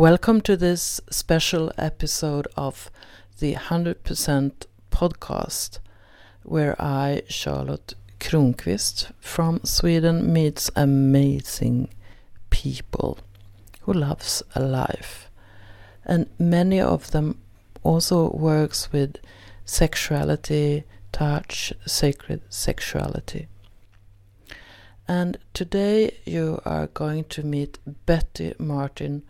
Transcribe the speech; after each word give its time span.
Welcome 0.00 0.40
to 0.42 0.56
this 0.56 1.02
special 1.10 1.70
episode 1.76 2.48
of 2.56 2.90
the 3.38 3.52
100% 3.52 4.52
podcast, 4.90 5.78
where 6.42 6.74
I, 6.80 7.20
Charlotte 7.28 7.92
Kronqvist 8.18 9.12
from 9.20 9.60
Sweden, 9.62 10.32
meets 10.32 10.70
amazing 10.74 11.90
people 12.48 13.18
who 13.82 13.92
loves 13.92 14.42
a 14.54 14.60
life. 14.62 15.30
And 16.06 16.30
many 16.38 16.80
of 16.80 17.10
them 17.10 17.38
also 17.82 18.30
works 18.30 18.90
with 18.90 19.18
sexuality, 19.66 20.84
touch, 21.12 21.74
sacred 21.84 22.40
sexuality. 22.48 23.48
And 25.06 25.36
today 25.52 26.16
you 26.24 26.62
are 26.64 26.86
going 26.86 27.24
to 27.24 27.42
meet 27.42 27.78
Betty 28.06 28.54
Martin, 28.58 29.24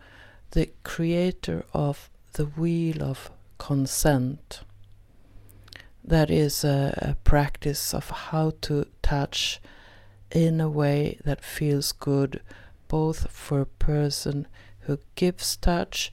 the 0.51 0.69
creator 0.83 1.65
of 1.73 2.09
the 2.33 2.45
Wheel 2.45 3.01
of 3.03 3.31
Consent. 3.57 4.61
That 6.03 6.29
is 6.29 6.63
a, 6.63 6.93
a 6.97 7.15
practice 7.23 7.93
of 7.93 8.09
how 8.09 8.53
to 8.61 8.85
touch 9.01 9.61
in 10.31 10.61
a 10.61 10.69
way 10.69 11.19
that 11.23 11.43
feels 11.43 11.91
good 11.91 12.41
both 12.87 13.31
for 13.31 13.61
a 13.61 13.65
person 13.65 14.47
who 14.81 14.99
gives 15.15 15.55
touch 15.55 16.11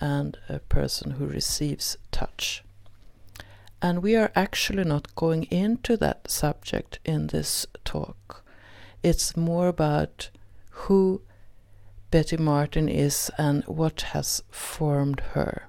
and 0.00 0.36
a 0.48 0.60
person 0.60 1.12
who 1.12 1.26
receives 1.26 1.96
touch. 2.12 2.62
And 3.82 4.02
we 4.02 4.14
are 4.14 4.30
actually 4.36 4.84
not 4.84 5.14
going 5.14 5.44
into 5.44 5.96
that 5.96 6.30
subject 6.30 6.98
in 7.04 7.28
this 7.28 7.66
talk. 7.84 8.44
It's 9.02 9.36
more 9.36 9.68
about 9.68 10.30
who 10.70 11.22
Betty 12.10 12.36
Martin 12.36 12.88
is 12.88 13.30
and 13.38 13.64
what 13.64 14.02
has 14.12 14.42
formed 14.50 15.20
her. 15.32 15.68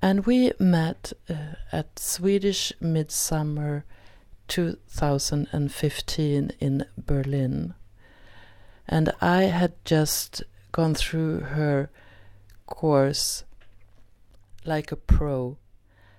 And 0.00 0.24
we 0.26 0.52
met 0.58 1.12
uh, 1.28 1.56
at 1.72 1.98
Swedish 1.98 2.72
Midsummer 2.80 3.84
2015 4.48 6.50
in 6.60 6.86
Berlin. 6.98 7.74
And 8.86 9.12
I 9.20 9.44
had 9.44 9.72
just 9.84 10.42
gone 10.72 10.94
through 10.94 11.40
her 11.40 11.90
course 12.66 13.44
like 14.64 14.92
a 14.92 14.96
pro 14.96 15.56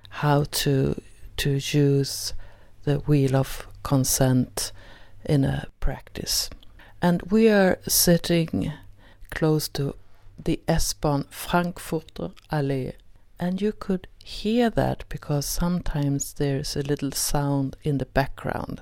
how 0.10 0.46
to 0.46 1.02
to 1.36 1.52
use 1.52 2.34
the 2.84 3.00
wheel 3.00 3.36
of 3.36 3.68
consent 3.84 4.72
in 5.26 5.44
a 5.44 5.68
practice. 5.80 6.50
And 7.02 7.22
we 7.24 7.50
are 7.50 7.80
sitting 7.88 8.72
close 9.32 9.68
to 9.70 9.96
the 10.44 10.60
S-Bahn 10.68 11.26
Frankfurter 11.30 12.32
Allee. 12.52 12.94
And 13.40 13.62
you 13.62 13.74
could 13.74 14.08
hear 14.24 14.70
that 14.70 15.04
because 15.10 15.46
sometimes 15.46 16.34
there's 16.34 16.76
a 16.76 16.82
little 16.82 17.12
sound 17.12 17.76
in 17.84 17.98
the 17.98 18.06
background. 18.06 18.82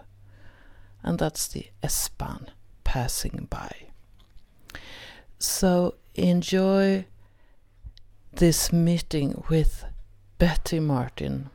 And 1.01 1.19
that's 1.19 1.47
the 1.47 1.67
S-Bahn 1.81 2.47
passing 2.83 3.47
by. 3.49 3.87
So 5.39 5.95
enjoy 6.15 7.05
this 8.31 8.71
meeting 8.71 9.43
with 9.49 9.85
Betty 10.37 10.79
Martin 10.79 11.49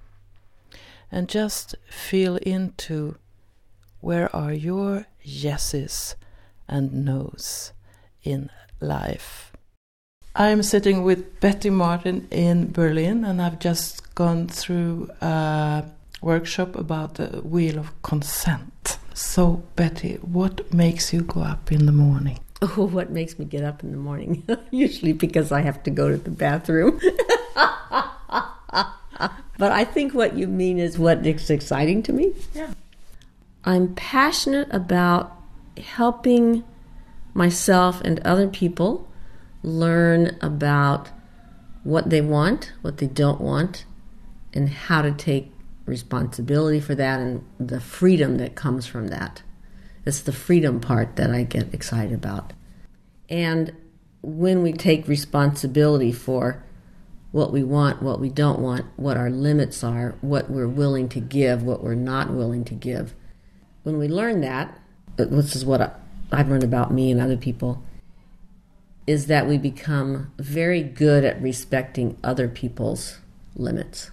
and 1.11 1.29
just 1.29 1.75
feel 1.89 2.37
into 2.37 3.17
where 4.01 4.35
are 4.35 4.53
your 4.53 5.07
yeses 5.23 6.17
and 6.69 7.05
nos 7.05 7.73
in 8.23 8.51
life. 8.81 9.53
I'm 10.35 10.63
sitting 10.63 11.03
with 11.03 11.41
Betty 11.41 11.71
Martin 11.71 12.29
in 12.31 12.71
Berlin, 12.71 13.25
and 13.25 13.43
I've 13.43 13.59
just 13.59 14.15
gone 14.15 14.47
through 14.47 15.11
a 15.21 15.85
workshop 16.21 16.77
about 16.77 17.15
the 17.15 17.41
wheel 17.43 17.79
of 17.79 18.03
consent. 18.03 18.99
So, 19.15 19.65
Betty, 19.75 20.15
what 20.23 20.73
makes 20.73 21.13
you 21.13 21.23
go 21.23 21.41
up 21.41 21.73
in 21.73 21.87
the 21.87 21.93
morning? 21.93 22.39
Oh, 22.61 22.89
what 22.89 23.11
makes 23.11 23.39
me 23.39 23.45
get 23.45 23.63
up 23.63 23.85
in 23.85 23.93
the 23.93 23.99
morning? 23.99 24.43
Usually 24.73 25.13
because 25.13 25.53
I 25.53 25.61
have 25.61 25.81
to 25.85 25.91
go 25.91 26.11
to 26.11 26.17
the 26.17 26.33
bathroom. 26.33 26.99
but 27.55 29.71
I 29.71 29.85
think 29.85 30.13
what 30.13 30.37
you 30.37 30.49
mean 30.49 30.81
is 30.81 30.99
what 30.99 31.25
is 31.25 31.51
exciting 31.51 32.03
to 32.03 32.13
me. 32.13 32.33
Yeah. 32.55 32.75
I'm 33.65 33.95
passionate 33.95 34.67
about 34.73 35.38
helping 35.81 36.65
myself 37.35 38.01
and 38.03 38.21
other 38.21 38.49
people 38.49 39.09
learn 39.63 40.37
about 40.41 41.11
what 41.85 42.11
they 42.11 42.21
want, 42.21 42.73
what 42.83 42.99
they 42.99 43.07
don't 43.07 43.41
want, 43.41 43.85
and 44.53 44.69
how 44.69 45.03
to 45.03 45.13
take 45.13 45.53
responsibility 45.87 46.81
for 46.81 46.95
that 46.95 47.21
and 47.21 47.45
the 47.59 47.81
freedom 47.81 48.37
that 48.39 48.55
comes 48.55 48.87
from 48.87 49.09
that. 49.09 49.43
It's 50.05 50.21
the 50.21 50.33
freedom 50.33 50.81
part 50.81 51.17
that 51.17 51.31
I 51.31 51.43
get 51.43 51.73
excited 51.75 52.13
about. 52.13 52.53
And 53.29 53.73
when 54.23 54.63
we 54.63 54.73
take 54.73 55.07
responsibility 55.09 56.13
for 56.13 56.65
what 57.31 57.53
we 57.53 57.63
want, 57.63 58.03
what 58.03 58.21
we 58.21 58.31
don't 58.31 58.61
want, 58.61 58.87
what 58.97 59.17
our 59.17 59.31
limits 59.31 59.85
are, 59.85 60.17
what 60.21 60.51
we're 60.51 60.69
willing 60.69 61.09
to 61.11 61.21
give, 61.21 61.63
what 61.63 61.83
we're 61.83 61.95
not 61.95 62.33
willing 62.33 62.65
to 62.65 62.75
give, 62.75 63.15
when 63.83 63.99
we 63.99 64.09
learn 64.09 64.41
that, 64.41 64.79
this 65.19 65.55
is 65.55 65.65
what 65.65 66.01
I've 66.33 66.49
learned 66.49 66.65
about 66.65 66.93
me 66.93 67.11
and 67.11 67.21
other 67.21 67.37
people, 67.37 67.83
is 69.07 69.27
that 69.27 69.47
we 69.47 69.59
become 69.59 70.33
very 70.39 70.83
good 70.83 71.25
at 71.25 71.41
respecting 71.43 72.17
other 72.23 72.49
people's 72.49 73.19
limits 73.57 74.11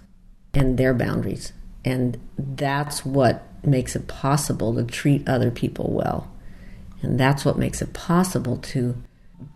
and 0.53 0.77
their 0.77 0.93
boundaries. 0.93 1.53
And 1.83 2.19
that's 2.37 3.05
what 3.05 3.43
makes 3.63 3.95
it 3.95 4.07
possible 4.07 4.73
to 4.75 4.83
treat 4.83 5.27
other 5.27 5.51
people 5.51 5.91
well. 5.91 6.31
And 7.01 7.19
that's 7.19 7.45
what 7.45 7.57
makes 7.57 7.81
it 7.81 7.93
possible 7.93 8.57
to, 8.57 8.95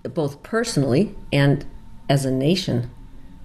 both 0.04 0.44
personally 0.44 1.16
and 1.31 1.66
as 2.10 2.26
a 2.26 2.31
nation 2.31 2.92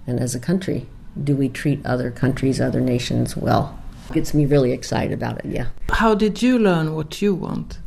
and 0.05 0.19
as 0.19 0.35
a 0.35 0.39
country, 0.39 0.85
do 1.23 1.35
we 1.35 1.49
treat 1.49 1.83
other 1.85 2.11
countries, 2.11 2.59
other 2.59 2.81
nations 2.81 3.37
well? 3.37 3.79
Gets 4.11 4.33
me 4.33 4.45
really 4.45 4.71
excited 4.71 5.13
about 5.13 5.43
it, 5.43 5.45
yeah. 5.45 5.67
How 5.89 6.13
did 6.13 6.41
you 6.41 6.59
learn 6.59 6.93
what 6.93 7.21
you 7.21 7.33
want? 7.33 7.79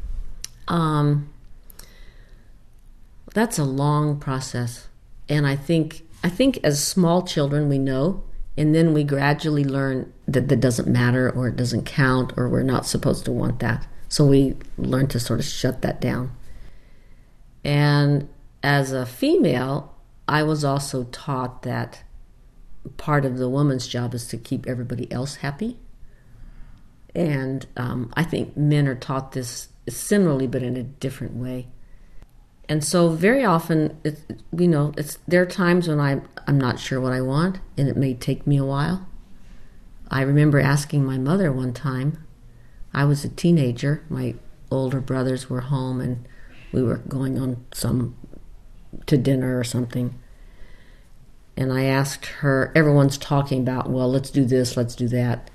Um, 0.69 1.31
that's 3.35 3.59
a 3.59 3.65
long 3.65 4.19
process. 4.19 4.89
And 5.29 5.47
I 5.47 5.57
think 5.57 6.03
I 6.23 6.29
think 6.29 6.59
as 6.65 6.85
small 6.85 7.23
children 7.23 7.69
we 7.69 7.79
know 7.79 8.25
and 8.57 8.75
then 8.75 8.93
we 8.93 9.05
gradually 9.05 9.65
learn 9.65 10.13
that 10.27 10.49
that 10.49 10.61
doesn't 10.61 10.89
matter 10.89 11.31
or 11.31 11.49
it 11.49 11.57
doesn't 11.57 11.85
count 11.85 12.33
or 12.37 12.49
we're 12.49 12.63
not 12.63 12.87
supposed 12.87 13.25
to 13.27 13.33
want 13.33 13.61
that. 13.61 13.87
So 14.09 14.27
we 14.27 14.57
learn 14.77 15.07
to 15.09 15.21
sort 15.21 15.39
of 15.39 15.47
shut 15.47 15.83
that 15.83 16.01
down. 16.01 16.33
And 17.63 18.29
as 18.63 18.93
a 18.93 19.07
female, 19.07 19.95
I 20.27 20.43
was 20.43 20.65
also 20.65 21.05
taught 21.05 21.63
that 21.63 22.03
part 22.97 23.25
of 23.25 23.39
the 23.39 23.49
woman's 23.49 23.87
job 23.87 24.15
is 24.15 24.27
to 24.29 24.37
keep 24.37 24.67
everybody 24.67 25.11
else 25.13 25.37
happy. 25.37 25.77
And 27.15 27.67
um, 27.77 28.13
I 28.17 28.25
think 28.25 28.57
men 28.57 28.89
are 28.89 28.95
taught 28.95 29.33
this 29.33 29.69
similarly, 29.97 30.47
but 30.47 30.63
in 30.63 30.77
a 30.77 30.83
different 30.83 31.35
way. 31.35 31.69
And 32.69 32.85
so, 32.85 33.09
very 33.09 33.45
often, 33.45 33.99
it, 34.05 34.21
you 34.57 34.69
know, 34.69 34.93
it's 34.97 35.19
there 35.27 35.43
are 35.43 35.47
times 35.47 35.89
when 35.89 36.01
I 36.01 36.21
I'm 36.47 36.59
not 36.59 36.79
sure 36.79 37.01
what 37.01 37.13
I 37.13 37.23
want, 37.23 37.61
and 37.79 37.89
it 37.89 37.97
may 37.97 38.15
take 38.15 38.47
me 38.47 38.59
a 38.59 38.65
while. 38.65 39.07
I 40.11 40.23
remember 40.23 40.61
asking 40.61 41.05
my 41.05 41.19
mother 41.19 41.53
one 41.53 41.73
time. 41.73 42.25
I 42.93 43.05
was 43.05 43.25
a 43.25 43.29
teenager. 43.29 44.03
My 44.09 44.35
older 44.71 45.01
brothers 45.01 45.49
were 45.49 45.63
home, 45.63 46.01
and 46.01 46.29
we 46.73 46.83
were 46.83 46.99
going 46.99 47.39
on 47.39 47.65
some 47.73 48.17
to 49.07 49.17
dinner 49.17 49.59
or 49.59 49.65
something. 49.65 50.19
And 51.57 51.73
I 51.73 51.85
asked 51.85 52.27
her. 52.27 52.71
Everyone's 52.75 53.19
talking 53.19 53.63
about, 53.63 53.91
well, 53.91 54.11
let's 54.11 54.31
do 54.31 54.45
this, 54.45 54.77
let's 54.77 54.95
do 54.95 55.09
that. 55.09 55.51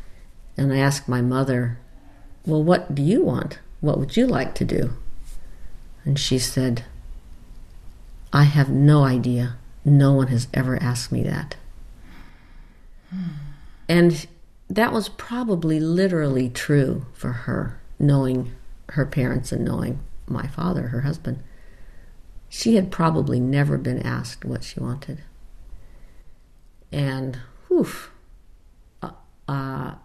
And 0.58 0.74
I 0.74 0.78
asked 0.78 1.08
my 1.08 1.22
mother, 1.22 1.80
well, 2.46 2.64
what 2.64 2.94
do 2.94 3.02
you 3.02 3.24
want? 3.24 3.60
What 3.84 4.00
would 4.00 4.16
you 4.16 4.26
like 4.28 4.56
to 4.56 4.64
do? 4.64 4.94
And 6.06 6.18
she 6.18 6.40
said, 6.40 6.86
I 8.32 8.44
have 8.44 8.70
no 8.70 9.04
idea. 9.04 9.58
No 9.84 10.14
one 10.14 10.28
has 10.28 10.48
ever 10.54 10.82
asked 10.82 11.12
me 11.12 11.22
that. 11.24 11.58
And 13.90 14.26
that 14.70 14.94
was 14.94 15.10
probably 15.10 15.82
literally 15.82 16.48
true 16.48 17.08
for 17.12 17.34
her, 17.34 17.78
knowing 18.00 18.54
her 18.92 19.06
parents 19.06 19.52
and 19.52 19.66
knowing 19.66 20.00
my 20.28 20.48
father, 20.48 20.88
her 20.88 21.02
husband. 21.02 21.44
She 22.48 22.76
had 22.76 22.90
probably 22.90 23.42
never 23.42 23.78
been 23.78 24.02
asked 24.02 24.46
what 24.46 24.64
she 24.64 24.80
wanted. 24.80 25.24
And, 26.90 27.38
whew, 27.68 27.90
uh, 29.02 29.12
uh, 29.50 29.96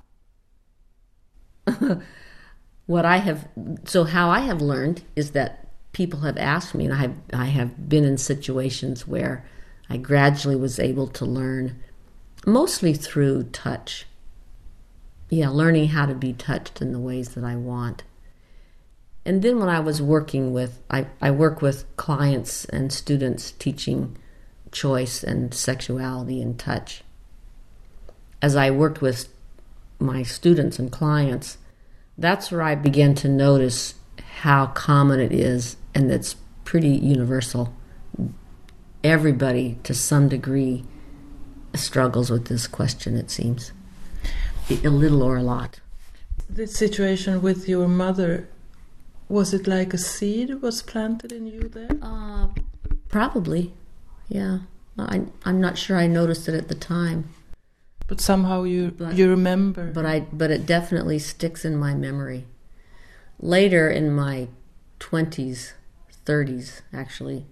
what 2.89 3.05
I 3.05 3.19
have, 3.19 3.47
so 3.85 4.05
how 4.05 4.31
I 4.31 4.41
have 4.41 4.63
learned 4.63 5.03
is 5.15 5.33
that 5.33 5.69
people 5.93 6.21
have 6.21 6.39
asked 6.39 6.75
me, 6.75 6.87
and 6.87 6.95
I 6.95 6.97
have, 6.97 7.15
I 7.35 7.45
have 7.45 7.87
been 7.87 8.03
in 8.03 8.17
situations 8.17 9.07
where 9.07 9.45
I 9.91 9.99
gradually 9.99 10.57
was 10.57 10.79
able 10.79 11.07
to 11.09 11.27
learn 11.27 11.83
mostly 12.47 12.95
through 12.95 13.43
touch. 13.45 14.07
Yeah, 15.29 15.51
learning 15.51 15.89
how 15.89 16.07
to 16.07 16.15
be 16.15 16.33
touched 16.33 16.81
in 16.81 16.93
the 16.95 16.99
ways 16.99 17.35
that 17.35 17.45
I 17.45 17.57
want. 17.57 18.05
And 19.27 19.43
then 19.43 19.59
when 19.59 19.69
I 19.69 19.81
was 19.81 20.01
working 20.01 20.55
with, 20.55 20.81
I, 20.91 21.09
I 21.21 21.31
work 21.31 21.61
with 21.61 21.85
clients 21.99 22.65
and 22.65 22.91
students 22.91 23.53
teaching 23.53 24.17
choice 24.73 25.23
and 25.23 25.53
sexuality 25.53 26.41
and 26.41 26.59
touch. 26.59 27.03
As 28.41 28.57
I 28.57 28.71
worked 28.71 29.03
with 29.03 29.29
my 29.99 30.23
students 30.23 30.79
and 30.79 30.91
clients, 30.91 31.59
that's 32.19 32.51
where 32.51 32.63
I 32.63 32.75
began 32.75 33.15
to 33.17 33.29
notice 33.29 33.95
how 34.41 34.67
common 34.67 35.21
it 35.21 35.33
is 35.33 35.77
and 35.95 36.11
it's 36.11 36.35
pretty 36.65 36.91
universal. 36.91 37.73
Everybody, 39.05 39.79
to 39.85 39.95
some 39.95 40.29
degree, 40.29 40.85
struggles 41.75 42.31
with 42.31 42.47
this 42.47 42.67
question, 42.67 43.17
it 43.17 43.31
seems. 43.31 43.73
A 44.71 44.89
little 44.89 45.23
or 45.23 45.37
a 45.37 45.43
lot. 45.43 45.81
The 46.51 46.67
situation 46.67 47.41
with 47.41 47.69
your 47.69 47.89
mother, 47.89 48.49
was 49.29 49.55
it 49.55 49.67
like 49.67 49.95
a 49.95 49.99
seed 49.99 50.61
was 50.61 50.83
planted 50.83 51.33
in 51.33 51.47
you 51.47 51.69
there? 51.69 51.97
Uh, 52.03 52.49
probably, 53.09 53.73
yeah. 54.29 54.59
I, 54.99 55.23
I'm 55.45 55.61
not 55.61 55.79
sure 55.79 55.97
I 55.97 56.09
noticed 56.09 56.49
it 56.49 56.55
at 56.55 56.69
the 56.69 56.75
time. 56.75 57.33
But 58.09 58.23
somehow 58.23 58.65
you 58.65 58.91
but, 58.91 59.15
you 59.15 59.29
remember. 59.29 59.93
But 59.93 60.05
I 60.05 60.21
but 60.21 60.51
it 60.51 60.67
definitely 60.67 61.19
sticks 61.19 61.65
in 61.65 61.77
my 61.77 61.95
memory. 61.95 62.47
Later 63.39 63.89
in 63.89 64.11
my 64.11 64.49
20s, 64.99 65.73
30s 66.27 66.81
actually, 66.93 67.47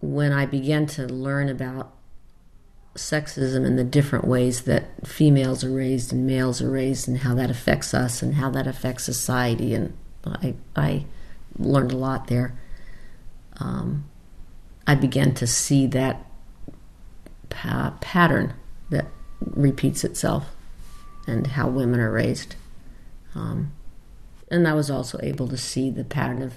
when 0.00 0.32
I 0.32 0.46
began 0.46 0.86
to 0.86 1.06
learn 1.06 1.48
about 1.48 1.94
sexism 2.94 3.66
and 3.66 3.78
the 3.78 3.84
different 3.84 4.26
ways 4.26 4.62
that 4.62 5.06
females 5.06 5.64
are 5.64 5.72
raised 5.72 6.12
and 6.12 6.26
males 6.26 6.60
are 6.60 6.70
raised 6.70 7.08
and 7.08 7.18
how 7.18 7.34
that 7.34 7.50
affects 7.50 7.94
us 7.94 8.22
and 8.22 8.34
how 8.34 8.50
that 8.50 8.66
affects 8.66 9.04
society 9.04 9.74
and 9.74 9.96
I 10.26 10.54
I 10.76 11.06
learned 11.58 11.92
a 11.92 11.96
lot 11.96 12.26
there. 12.26 12.58
Um, 13.58 14.04
I 14.86 14.94
began 14.94 15.34
to 15.34 15.46
see 15.46 15.86
that 15.88 16.26
pa- 17.48 17.94
pattern 18.00 18.54
that 18.90 19.06
repeats 19.54 20.04
itself 20.04 20.46
and 21.26 21.48
how 21.48 21.68
women 21.68 22.00
are 22.00 22.10
raised. 22.10 22.56
Um, 23.34 23.72
and 24.50 24.68
I 24.68 24.74
was 24.74 24.90
also 24.90 25.18
able 25.22 25.48
to 25.48 25.56
see 25.56 25.90
the 25.90 26.04
pattern 26.04 26.42
of 26.42 26.54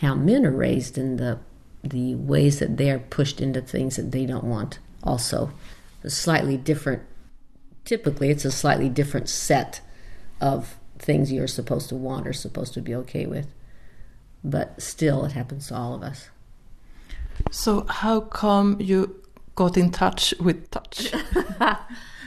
how 0.00 0.14
men 0.14 0.44
are 0.46 0.50
raised 0.50 0.98
and 0.98 1.18
the 1.18 1.38
the 1.82 2.14
ways 2.16 2.58
that 2.58 2.76
they 2.76 2.90
are 2.90 2.98
pushed 2.98 3.40
into 3.40 3.60
things 3.60 3.96
that 3.96 4.10
they 4.10 4.26
don't 4.26 4.44
want. 4.44 4.80
Also, 5.04 5.52
a 6.02 6.10
slightly 6.10 6.56
different. 6.56 7.02
Typically, 7.84 8.30
it's 8.30 8.44
a 8.44 8.50
slightly 8.50 8.88
different 8.88 9.28
set 9.28 9.80
of 10.40 10.76
things 10.98 11.32
you're 11.32 11.46
supposed 11.46 11.88
to 11.88 11.94
want 11.94 12.26
or 12.26 12.32
supposed 12.32 12.74
to 12.74 12.80
be 12.80 12.94
okay 12.94 13.26
with, 13.26 13.46
but 14.42 14.80
still, 14.82 15.24
it 15.24 15.32
happens 15.32 15.68
to 15.68 15.76
all 15.76 15.94
of 15.94 16.02
us. 16.02 16.28
So, 17.50 17.86
how 17.88 18.20
come 18.20 18.80
you 18.80 19.22
got 19.54 19.76
in 19.76 19.90
touch 19.90 20.34
with 20.40 20.70
touch? 20.70 21.12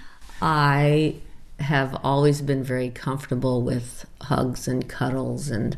I 0.42 1.16
have 1.60 1.96
always 2.04 2.42
been 2.42 2.64
very 2.64 2.90
comfortable 2.90 3.62
with 3.62 4.06
hugs 4.22 4.68
and 4.68 4.88
cuddles, 4.90 5.50
and 5.50 5.78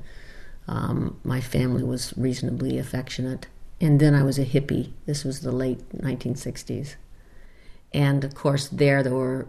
um, 0.67 1.19
my 1.23 1.41
family 1.41 1.83
was 1.83 2.13
reasonably 2.15 2.77
affectionate. 2.77 3.47
And 3.81 3.99
then 3.99 4.15
I 4.15 4.23
was 4.23 4.39
a 4.39 4.45
hippie. 4.45 4.91
This 5.05 5.25
was 5.25 5.41
the 5.41 5.51
late 5.51 5.87
1960s. 5.89 6.95
And 7.93 8.23
of 8.23 8.33
course, 8.33 8.67
there 8.69 9.03
there 9.03 9.13
were 9.13 9.47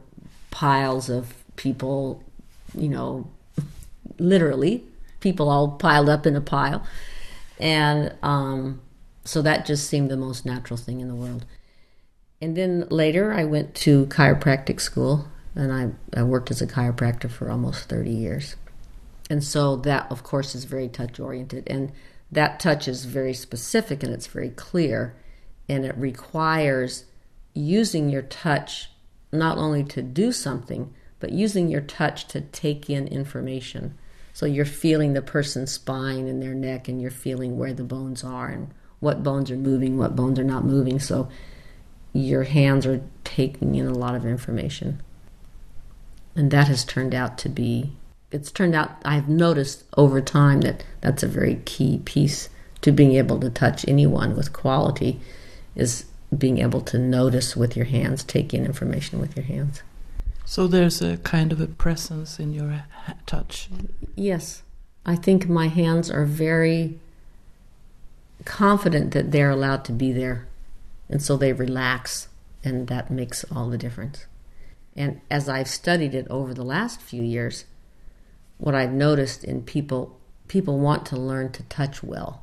piles 0.51 1.09
of 1.09 1.35
people, 1.57 2.23
you 2.77 2.89
know, 2.89 3.29
literally, 4.19 4.85
people 5.21 5.49
all 5.49 5.69
piled 5.73 6.09
up 6.09 6.27
in 6.27 6.35
a 6.35 6.41
pile. 6.41 6.85
And 7.61 8.15
um, 8.23 8.81
so 9.25 9.41
that 9.43 9.65
just 9.65 9.89
seemed 9.89 10.11
the 10.11 10.17
most 10.17 10.45
natural 10.45 10.77
thing 10.77 11.01
in 11.01 11.09
the 11.09 11.15
world. 11.15 11.45
And 12.45 12.55
then 12.55 12.87
later, 12.91 13.33
I 13.33 13.45
went 13.45 13.75
to 13.77 14.05
chiropractic 14.09 14.79
school, 14.79 15.29
and 15.55 15.73
I, 15.73 16.21
I 16.21 16.25
worked 16.25 16.51
as 16.51 16.61
a 16.61 16.67
chiropractor 16.67 17.31
for 17.31 17.51
almost 17.51 17.89
30 17.89 18.11
years. 18.11 18.57
And 19.31 19.43
so 19.43 19.77
that, 19.77 20.13
of 20.13 20.23
course, 20.25 20.55
is 20.55 20.67
very 20.67 20.89
touch 20.89 21.19
oriented. 21.19 21.67
And 21.69 21.91
that 22.31 22.61
touch 22.61 22.87
is 22.87 23.07
very 23.07 23.33
specific 23.33 24.03
and 24.03 24.13
it's 24.13 24.27
very 24.27 24.51
clear. 24.51 25.17
And 25.71 25.87
it 25.87 25.97
requires 25.97 27.07
using 27.55 28.11
your 28.11 28.21
touch 28.21 28.91
not 29.33 29.57
only 29.57 29.83
to 29.85 30.03
do 30.03 30.31
something, 30.31 30.93
but 31.21 31.33
using 31.33 31.69
your 31.69 31.81
touch 31.81 32.29
to 32.29 32.43
take 32.43 32.91
in 32.91 33.09
information. 33.09 33.97
So 34.35 34.45
you're 34.45 34.67
feeling 34.67 35.15
the 35.15 35.23
person's 35.23 35.73
spine 35.73 36.29
and 36.29 36.43
their 36.43 36.53
neck, 36.53 36.89
and 36.89 37.01
you're 37.01 37.11
feeling 37.11 37.57
where 37.57 37.73
the 37.73 37.85
bones 37.85 38.23
are 38.23 38.49
and 38.49 38.71
what 39.01 39.23
bones 39.23 39.51
are 39.51 39.57
moving, 39.57 39.97
what 39.97 40.15
bones 40.15 40.39
are 40.39 40.45
not 40.45 40.67
moving. 40.67 41.01
So 41.01 41.31
your 42.15 42.45
hands 42.45 42.87
are 42.87 43.03
taking 43.25 43.75
in 43.75 43.87
a 43.87 43.93
lot 43.93 44.15
of 44.15 44.25
information. 44.25 45.03
And 46.35 46.51
that 46.51 46.69
has 46.69 46.85
turned 46.85 47.15
out 47.15 47.37
to 47.39 47.49
be, 47.49 47.93
it's 48.31 48.51
turned 48.51 48.75
out, 48.75 48.93
I've 49.05 49.29
noticed 49.29 49.85
over 49.97 50.21
time 50.21 50.63
that 50.63 50.85
that's 51.01 51.23
a 51.23 51.29
very 51.29 51.57
key 51.65 52.01
piece 52.05 52.49
to 52.81 52.93
being 52.93 53.13
able 53.13 53.39
to 53.41 53.51
touch 53.51 53.87
anyone 53.87 54.37
with 54.37 54.53
quality 54.53 55.21
is 55.75 56.05
being 56.37 56.59
able 56.59 56.81
to 56.83 56.99
notice 56.99 57.57
with 57.57 57.77
your 57.77 57.87
hands, 57.87 58.23
take 58.25 58.55
in 58.55 58.65
information 58.65 59.21
with 59.21 59.37
your 59.37 59.45
hands. 59.45 59.83
So 60.45 60.67
there's 60.67 61.03
a 61.03 61.17
kind 61.19 61.53
of 61.53 61.61
a 61.61 61.67
presence 61.67 62.39
in 62.39 62.53
your 62.53 62.85
touch. 63.27 63.69
Yes. 64.15 64.63
I 65.07 65.17
think 65.17 65.49
my 65.49 65.69
hands 65.69 66.11
are 66.11 66.25
very 66.25 66.99
confident 68.45 69.13
that 69.13 69.33
they're 69.33 69.51
allowed 69.51 69.85
to 69.87 69.93
be 69.93 70.13
there 70.13 70.47
and 71.15 71.23
so 71.23 71.37
they 71.37 71.53
relax, 71.53 72.27
and 72.65 72.89
that 72.89 73.09
makes 73.09 73.45
all 73.45 73.71
the 73.71 73.79
difference. 73.79 74.27
And 74.97 75.21
as 75.31 75.49
I've 75.49 75.69
studied 75.69 76.13
it 76.13 76.27
over 76.29 76.53
the 76.53 76.65
last 76.65 77.01
few 77.01 77.23
years, 77.23 77.67
what 78.59 78.75
I've 78.75 78.93
noticed 78.93 79.45
in 79.45 79.63
people, 79.63 80.19
people 80.49 80.81
want 80.81 81.07
to 81.07 81.17
learn 81.17 81.53
to 81.53 81.63
touch 81.63 82.03
well. 82.03 82.43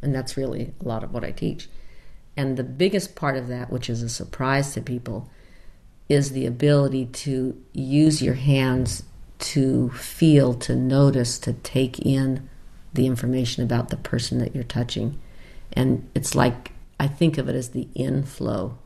And 0.00 0.14
that's 0.14 0.34
really 0.34 0.72
a 0.82 0.88
lot 0.88 1.04
of 1.04 1.12
what 1.12 1.24
I 1.24 1.30
teach. 1.30 1.68
And 2.38 2.56
the 2.56 2.64
biggest 2.64 3.16
part 3.16 3.36
of 3.36 3.48
that, 3.48 3.70
which 3.70 3.90
is 3.90 4.02
a 4.02 4.08
surprise 4.08 4.72
to 4.72 4.80
people, 4.80 5.28
is 6.08 6.30
the 6.30 6.46
ability 6.46 7.04
to 7.06 7.62
use 7.74 8.22
your 8.22 8.32
hands 8.32 9.02
to 9.40 9.90
feel, 9.90 10.54
to 10.54 10.74
notice, 10.74 11.38
to 11.40 11.52
take 11.52 11.98
in 11.98 12.48
the 12.94 13.04
information 13.04 13.62
about 13.62 13.90
the 13.90 13.98
person 13.98 14.38
that 14.38 14.54
you're 14.54 14.64
touching. 14.64 15.20
And 15.74 16.08
it's 16.14 16.34
like 16.34 16.72
I 16.98 17.06
think 17.06 17.38
of 17.38 17.48
it 17.48 17.54
as 17.54 17.70
the 17.70 17.88
inflow. 17.94 18.78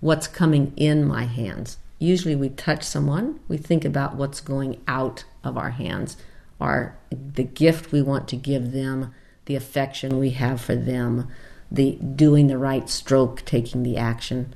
What's 0.00 0.26
coming 0.26 0.72
in 0.76 1.06
my 1.06 1.24
hands? 1.24 1.78
Usually 1.98 2.36
we 2.36 2.50
touch 2.50 2.82
someone, 2.82 3.40
we 3.48 3.56
think 3.56 3.84
about 3.84 4.16
what's 4.16 4.40
going 4.40 4.82
out 4.86 5.24
of 5.42 5.56
our 5.56 5.70
hands, 5.70 6.16
our 6.60 6.96
the 7.10 7.44
gift 7.44 7.92
we 7.92 8.02
want 8.02 8.28
to 8.28 8.36
give 8.36 8.72
them, 8.72 9.14
the 9.46 9.56
affection 9.56 10.18
we 10.18 10.30
have 10.30 10.60
for 10.60 10.74
them, 10.74 11.28
the 11.70 11.92
doing 11.92 12.48
the 12.48 12.58
right 12.58 12.88
stroke, 12.90 13.44
taking 13.44 13.82
the 13.82 13.96
action. 13.96 14.54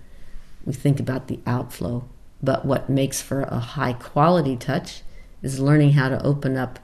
We 0.64 0.72
think 0.72 1.00
about 1.00 1.28
the 1.28 1.40
outflow. 1.46 2.04
But 2.42 2.64
what 2.64 2.88
makes 2.88 3.20
for 3.20 3.42
a 3.42 3.58
high 3.58 3.92
quality 3.92 4.56
touch 4.56 5.02
is 5.42 5.60
learning 5.60 5.92
how 5.92 6.08
to 6.08 6.22
open 6.24 6.56
up 6.56 6.78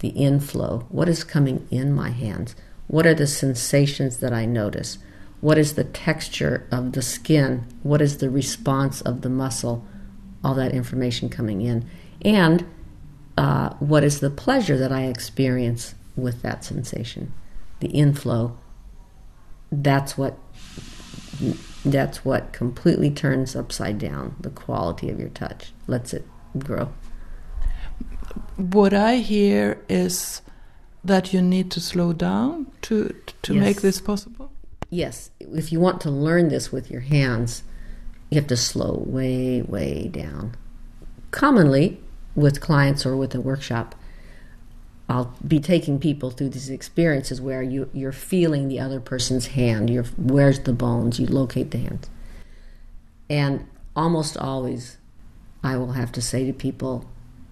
the 0.00 0.08
inflow. 0.08 0.86
What 0.88 1.08
is 1.08 1.24
coming 1.24 1.66
in 1.70 1.92
my 1.92 2.10
hands? 2.10 2.54
What 2.88 3.06
are 3.06 3.14
the 3.14 3.26
sensations 3.26 4.18
that 4.18 4.32
I 4.32 4.44
notice? 4.44 4.98
What 5.42 5.58
is 5.58 5.74
the 5.74 5.82
texture 5.82 6.68
of 6.70 6.92
the 6.92 7.02
skin? 7.02 7.66
What 7.82 8.00
is 8.00 8.18
the 8.18 8.30
response 8.30 9.00
of 9.00 9.22
the 9.22 9.28
muscle? 9.28 9.84
All 10.44 10.54
that 10.54 10.70
information 10.70 11.28
coming 11.28 11.62
in. 11.62 11.84
And 12.24 12.64
uh, 13.36 13.70
what 13.80 14.04
is 14.04 14.20
the 14.20 14.30
pleasure 14.30 14.78
that 14.78 14.92
I 14.92 15.06
experience 15.06 15.96
with 16.14 16.42
that 16.42 16.62
sensation? 16.62 17.32
The 17.80 17.88
inflow. 17.88 18.56
That's 19.72 20.16
what 20.16 20.38
that's 21.84 22.24
what 22.24 22.52
completely 22.52 23.10
turns 23.10 23.56
upside 23.56 23.98
down 23.98 24.36
the 24.38 24.50
quality 24.50 25.10
of 25.10 25.18
your 25.18 25.30
touch, 25.30 25.72
lets 25.88 26.14
it 26.14 26.24
grow. 26.56 26.92
What 28.56 28.94
I 28.94 29.16
hear 29.16 29.82
is 29.88 30.40
that 31.02 31.32
you 31.32 31.42
need 31.42 31.72
to 31.72 31.80
slow 31.80 32.12
down 32.12 32.70
to 32.82 33.12
to 33.42 33.54
yes. 33.54 33.60
make 33.60 33.80
this 33.80 34.00
possible 34.00 34.51
yes, 34.92 35.30
if 35.40 35.72
you 35.72 35.80
want 35.80 36.00
to 36.02 36.10
learn 36.10 36.48
this 36.48 36.70
with 36.70 36.90
your 36.90 37.00
hands, 37.00 37.64
you 38.30 38.36
have 38.36 38.46
to 38.48 38.56
slow 38.56 39.02
way, 39.06 39.62
way 39.62 40.08
down. 40.08 40.54
Commonly, 41.30 41.98
with 42.34 42.60
clients 42.60 43.04
or 43.04 43.16
with 43.16 43.34
a 43.34 43.40
workshop, 43.40 43.94
I'll 45.08 45.34
be 45.46 45.60
taking 45.60 45.98
people 45.98 46.30
through 46.30 46.50
these 46.50 46.70
experiences 46.70 47.40
where 47.40 47.62
you 47.62 47.90
you're 47.92 48.12
feeling 48.12 48.68
the 48.68 48.80
other 48.80 49.00
person's 49.00 49.48
hand. 49.48 49.90
You're 49.90 50.04
where's 50.16 50.60
the 50.60 50.72
bones? 50.72 51.18
You 51.18 51.26
locate 51.26 51.70
the 51.70 51.78
hands, 51.78 52.08
and 53.28 53.66
almost 53.96 54.36
always, 54.36 54.98
I 55.62 55.76
will 55.76 55.92
have 55.92 56.12
to 56.12 56.22
say 56.22 56.46
to 56.46 56.52
people, 56.52 57.10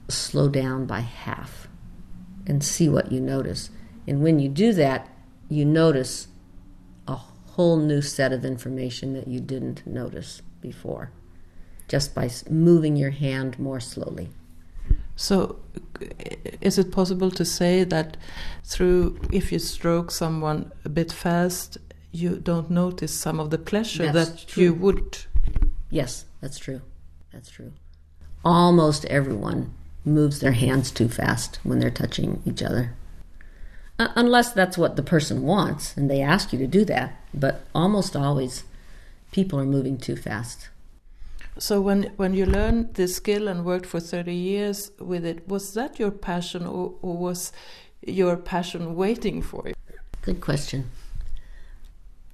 slow 0.09 0.49
down 0.49 0.87
by 0.87 1.01
half, 1.01 1.69
and 2.47 2.63
see 2.65 2.89
what 2.89 3.13
you 3.13 3.21
notice. 3.21 3.71
And 4.07 4.23
when 4.23 4.39
you 4.39 4.49
do 4.49 4.73
that, 4.75 5.09
you 5.49 5.65
notice 5.65 6.29
whole 7.61 7.77
new 7.77 8.01
set 8.01 8.33
of 8.33 8.43
information 8.43 9.13
that 9.13 9.29
you 9.29 9.39
didn't 9.39 9.87
notice 9.87 10.41
before, 10.63 11.11
just 11.89 12.15
by 12.15 12.27
moving 12.49 12.97
your 12.97 13.11
hand 13.11 13.59
more 13.59 13.81
slowly. 13.81 14.31
So, 15.15 15.57
is 16.63 16.79
it 16.79 16.91
possible 16.91 17.31
to 17.33 17.45
say 17.45 17.85
that 17.85 18.17
through 18.65 19.21
if 19.31 19.53
you 19.53 19.59
stroke 19.59 20.11
someone 20.11 20.73
a 20.87 20.89
bit 20.89 21.13
fast, 21.13 21.77
you 22.13 22.31
don't 22.51 22.71
notice 22.71 23.13
some 23.13 23.39
of 23.39 23.51
the 23.51 23.59
pleasure 23.59 24.11
That's 24.11 24.31
that 24.31 24.49
true. 24.49 24.63
you 24.63 24.73
would? 24.73 25.19
Yes, 25.91 26.25
that's 26.41 26.59
true. 26.59 26.81
That's 27.31 27.51
true. 27.51 27.73
Almost 28.43 29.05
everyone 29.19 29.75
moves 30.03 30.41
their 30.41 30.57
hands 30.65 30.91
too 30.91 31.11
fast 31.11 31.61
when 31.63 31.79
they're 31.79 31.99
touching 32.03 32.43
each 32.47 32.63
other. 32.63 32.95
Uh, 34.01 34.09
unless 34.17 34.51
that's 34.55 34.79
what 34.79 34.97
the 34.97 35.03
person 35.03 35.43
wants 35.43 35.95
and 35.95 36.11
they 36.11 36.23
ask 36.23 36.55
you 36.55 36.59
to 36.59 36.67
do 36.67 36.87
that. 36.87 37.13
But 37.35 37.61
almost 37.75 38.17
always, 38.17 38.65
people 39.31 39.61
are 39.61 39.67
moving 39.67 39.99
too 39.99 40.17
fast. 40.17 40.71
So 41.59 41.83
when 41.83 42.05
when 42.17 42.33
you 42.33 42.47
learned 42.47 42.95
this 42.95 43.17
skill 43.17 43.47
and 43.47 43.63
worked 43.63 43.85
for 43.85 44.01
thirty 44.01 44.35
years 44.35 44.91
with 44.99 45.27
it, 45.27 45.47
was 45.47 45.75
that 45.75 45.99
your 45.99 46.11
passion, 46.11 46.63
or, 46.67 46.95
or 47.03 47.15
was 47.19 47.53
your 48.01 48.39
passion 48.39 48.97
waiting 48.97 49.43
for 49.43 49.65
you? 49.67 49.75
Good 50.23 50.41
question. 50.41 50.91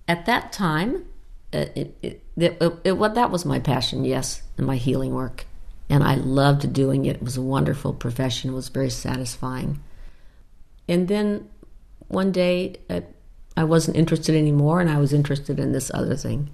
At 0.07 0.25
that 0.27 0.53
time, 0.53 1.07
uh, 1.53 1.67
it, 1.75 1.97
it, 2.01 2.23
it, 2.37 2.57
it, 2.61 2.73
it, 2.85 2.93
well, 2.93 3.13
that 3.13 3.33
was 3.33 3.45
my 3.45 3.59
passion, 3.59 4.05
yes, 4.05 4.43
and 4.57 4.69
my 4.69 4.77
healing 4.77 5.15
work. 5.15 5.47
And 5.89 6.05
I 6.05 6.15
loved 6.15 6.73
doing 6.73 7.07
it. 7.07 7.17
It 7.17 7.23
was 7.23 7.37
a 7.37 7.43
wonderful 7.43 7.93
profession. 7.93 8.51
It 8.51 8.55
was 8.55 8.69
very 8.69 8.91
satisfying. 8.91 9.81
And 10.89 11.09
then 11.09 11.49
one 12.09 12.33
day, 12.33 12.77
uh, 12.89 13.01
I 13.57 13.65
wasn't 13.65 13.97
interested 13.97 14.35
anymore, 14.35 14.81
and 14.81 14.91
I 14.91 14.99
was 14.99 15.13
interested 15.13 15.59
in 15.59 15.73
this 15.73 15.91
other 15.95 16.17
thing. 16.17 16.51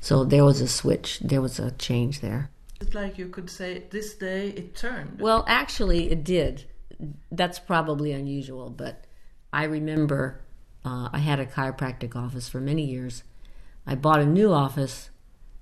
So 0.00 0.24
there 0.24 0.44
was 0.44 0.60
a 0.60 0.68
switch. 0.68 1.18
There 1.20 1.42
was 1.42 1.58
a 1.58 1.72
change 1.72 2.20
there. 2.20 2.50
It's 2.80 2.94
like 2.94 3.18
you 3.18 3.28
could 3.28 3.50
say, 3.50 3.84
this 3.90 4.14
day 4.14 4.48
it 4.50 4.76
turned. 4.76 5.20
Well, 5.20 5.44
actually, 5.48 6.10
it 6.10 6.22
did. 6.22 6.64
That's 7.32 7.58
probably 7.58 8.12
unusual, 8.12 8.70
but 8.70 9.04
I 9.52 9.64
remember 9.64 10.40
uh, 10.84 11.08
I 11.12 11.18
had 11.18 11.40
a 11.40 11.46
chiropractic 11.46 12.14
office 12.14 12.48
for 12.48 12.60
many 12.60 12.84
years. 12.84 13.24
I 13.86 13.94
bought 13.94 14.20
a 14.20 14.26
new 14.26 14.52
office. 14.52 15.10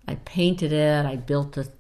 I 0.07 0.17
painted 0.17 0.73
it. 0.73 1.07
I 1.07 1.17
built 1.17 1.53
the, 1.53 1.71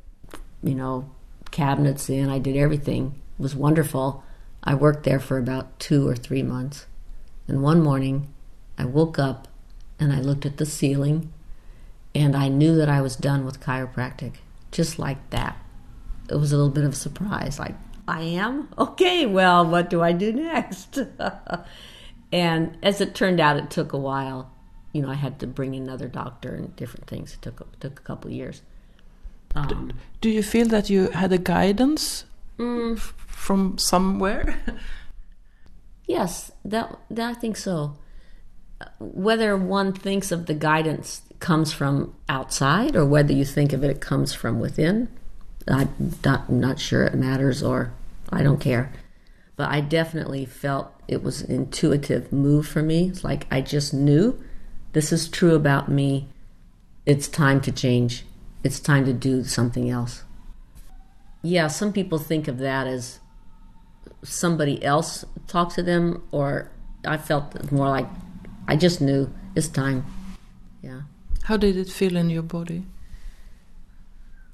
you 0.62 0.75
know, 0.75 1.11
cabinets 1.50 2.09
in. 2.09 2.31
I 2.31 2.38
did 2.38 2.57
everything. 2.57 3.21
It 3.38 3.43
was 3.43 3.55
wonderful. 3.55 4.25
I 4.65 4.75
worked 4.75 5.05
there 5.05 5.21
for 5.21 5.38
about 5.38 5.79
two 5.79 6.09
or 6.09 6.17
three 6.17 6.43
months. 6.43 6.87
And 7.49 7.62
one 7.62 7.83
morning, 7.83 8.33
I 8.79 8.85
woke 8.85 9.19
up 9.19 9.49
and 9.99 10.12
I 10.12 10.21
looked 10.21 10.47
at 10.47 10.57
the 10.57 10.67
ceiling 10.67 11.33
and 12.15 12.37
I 12.37 12.49
knew 12.49 12.76
that 12.76 12.88
I 12.88 13.00
was 13.00 13.17
done 13.17 13.45
with 13.45 13.61
chiropractic, 13.61 14.35
just 14.73 14.99
like 14.99 15.31
that. 15.31 15.57
It 16.29 16.37
was 16.37 16.53
a 16.53 16.57
little 16.57 16.73
bit 16.73 16.85
of 16.85 16.93
a 16.93 16.97
surprise, 16.97 17.59
like, 17.59 17.75
I 18.09 18.23
am? 18.23 18.69
Okay, 18.79 19.26
well, 19.26 19.67
what 19.67 19.91
do 19.91 20.03
I 20.03 20.12
do 20.12 20.33
next? 20.33 20.99
and 22.33 22.76
as 22.83 23.00
it 23.00 23.15
turned 23.15 23.41
out, 23.41 23.57
it 23.57 23.71
took 23.71 23.93
a 23.93 23.99
while. 23.99 24.50
You 24.93 25.03
know, 25.03 25.11
I 25.11 25.15
had 25.15 25.38
to 25.41 25.47
bring 25.47 25.75
another 25.75 26.09
doctor 26.09 26.55
and 26.55 26.75
different 26.76 27.07
things. 27.07 27.35
It 27.35 27.43
took, 27.43 27.61
it 27.61 27.81
took 27.81 27.99
a 27.99 28.03
couple 28.03 28.31
of 28.31 28.37
years. 28.37 28.62
Um, 29.55 29.93
do 30.21 30.31
you 30.31 30.43
feel 30.43 30.67
that 30.69 30.91
you 30.91 31.11
had 31.11 31.33
a 31.33 31.38
guidance 31.38 32.25
mm, 32.59 32.99
from 32.99 33.79
somewhere? 33.79 34.59
yes, 36.07 36.53
that, 36.65 36.99
that 37.11 37.31
I 37.31 37.35
think 37.35 37.57
so. 37.57 37.97
Whether 38.99 39.57
one 39.57 39.93
thinks 39.93 40.31
of 40.31 40.47
the 40.47 40.55
guidance 40.55 41.23
comes 41.41 41.73
from 41.73 42.15
outside 42.29 42.97
or 42.97 43.05
whether 43.05 43.33
you 43.33 43.45
think 43.45 43.73
of 43.73 43.85
it, 43.85 43.91
it 43.91 44.01
comes 44.01 44.33
from 44.33 44.61
within. 44.61 45.09
I'm 45.69 46.15
not, 46.25 46.51
not 46.51 46.79
sure 46.79 47.05
it 47.05 47.15
matters 47.15 47.63
or 47.63 47.93
I 48.31 48.43
don't 48.43 48.61
care. 48.61 48.93
But 49.57 49.71
I 49.71 49.81
definitely 49.81 50.45
felt 50.45 50.93
it 51.09 51.23
was 51.23 51.43
an 51.43 51.51
intuitive 51.53 52.33
move 52.33 52.69
for 52.69 52.83
me. 52.83 53.09
It's 53.09 53.25
like 53.25 53.47
I 53.51 53.61
just 53.63 53.95
knew 53.95 54.43
this 54.93 55.13
is 55.13 55.29
true 55.29 55.55
about 55.55 55.89
me. 55.89 56.29
It's 57.07 57.29
time 57.29 57.61
to 57.63 57.73
change. 57.73 58.25
It's 58.63 58.81
time 58.81 59.05
to 59.07 59.13
do 59.13 59.45
something 59.45 59.89
else. 59.89 60.25
Yeah, 61.43 61.69
some 61.69 61.93
people 61.93 62.19
think 62.19 62.49
of 62.49 62.59
that 62.59 62.87
as 62.87 63.21
somebody 64.23 64.83
else 64.85 65.25
talk 65.47 65.75
to 65.75 65.83
them, 65.83 66.23
or 66.31 66.71
I 67.07 67.17
felt 67.17 67.71
more 67.71 67.89
like 67.89 68.07
I 68.69 68.77
just 68.77 69.01
knew 69.01 69.33
it's 69.55 69.69
time. 69.69 70.05
Yeah. 70.83 71.03
How 71.45 71.57
did 71.57 71.77
it 71.77 71.89
feel 71.89 72.17
in 72.17 72.31
your 72.31 72.43
body? 72.43 72.85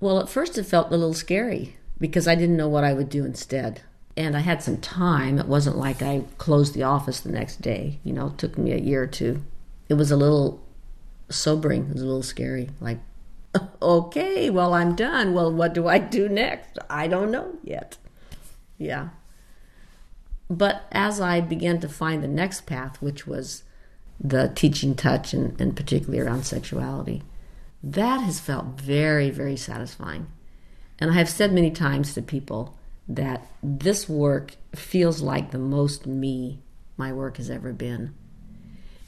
Well, 0.01 0.19
at 0.21 0.29
first 0.29 0.59
it 0.59 0.65
felt 0.65 0.89
a 0.89 0.97
little 0.97 1.15
scary 1.15 1.77
because 1.99 2.27
I 2.27 2.35
didn't 2.35 2.57
know 2.57 2.69
what 2.69 2.85
I 2.85 2.93
would 2.93 3.09
do 3.09 3.25
instead. 3.25 3.83
And 4.17 4.37
I 4.37 4.41
had 4.41 4.63
some 4.63 4.79
time. 4.79 5.39
It 5.39 5.47
wasn't 5.47 5.79
like 5.79 6.03
I 6.03 6.25
closed 6.37 6.75
the 6.75 6.83
office 6.83 7.21
the 7.21 7.31
next 7.31 7.63
day. 7.63 8.01
You 8.05 8.13
know, 8.13 8.27
it 8.27 8.39
took 8.39 8.59
me 8.59 8.73
a 8.73 8.79
year 8.79 9.05
or 9.05 9.07
two. 9.07 9.43
It 9.89 9.95
was 9.95 10.11
a 10.11 10.17
little 10.17 10.61
sobering. 11.31 11.87
It 11.87 11.93
was 11.95 12.03
a 12.03 12.07
little 12.07 12.23
scary. 12.23 12.71
Like, 12.81 12.99
okay, 13.83 14.51
well, 14.51 14.75
I'm 14.75 14.95
done. 14.95 15.33
Well, 15.33 15.53
what 15.53 15.73
do 15.73 15.89
I 15.89 15.99
do 15.99 16.29
next? 16.29 16.79
I 16.91 17.07
don't 17.07 17.31
know 17.31 17.55
yet. 17.63 17.97
Yeah. 18.77 19.11
But 20.53 20.85
as 20.93 21.19
I 21.19 21.41
began 21.41 21.81
to 21.81 21.89
find 21.89 22.23
the 22.23 22.29
next 22.29 22.67
path, 22.67 23.01
which 23.01 23.27
was 23.27 23.65
the 24.21 24.53
teaching 24.55 24.95
touch 24.95 25.33
and, 25.33 25.59
and 25.59 25.75
particularly 25.75 26.21
around 26.21 26.45
sexuality, 26.45 27.23
that 27.83 28.19
has 28.19 28.39
felt 28.39 28.67
very, 28.79 29.31
very 29.31 29.57
satisfying. 29.57 30.27
And 30.99 31.11
I 31.11 31.15
have 31.15 31.31
said 31.31 31.55
many 31.55 31.71
times 31.71 32.13
to 32.13 32.21
people 32.21 32.77
that 33.09 33.47
this 33.63 34.11
work 34.11 34.57
feels 34.75 35.23
like 35.23 35.53
the 35.53 35.59
most 35.59 36.07
me 36.07 36.61
my 36.99 37.15
work 37.15 37.39
has 37.39 37.49
ever 37.49 37.73
been. 37.73 38.15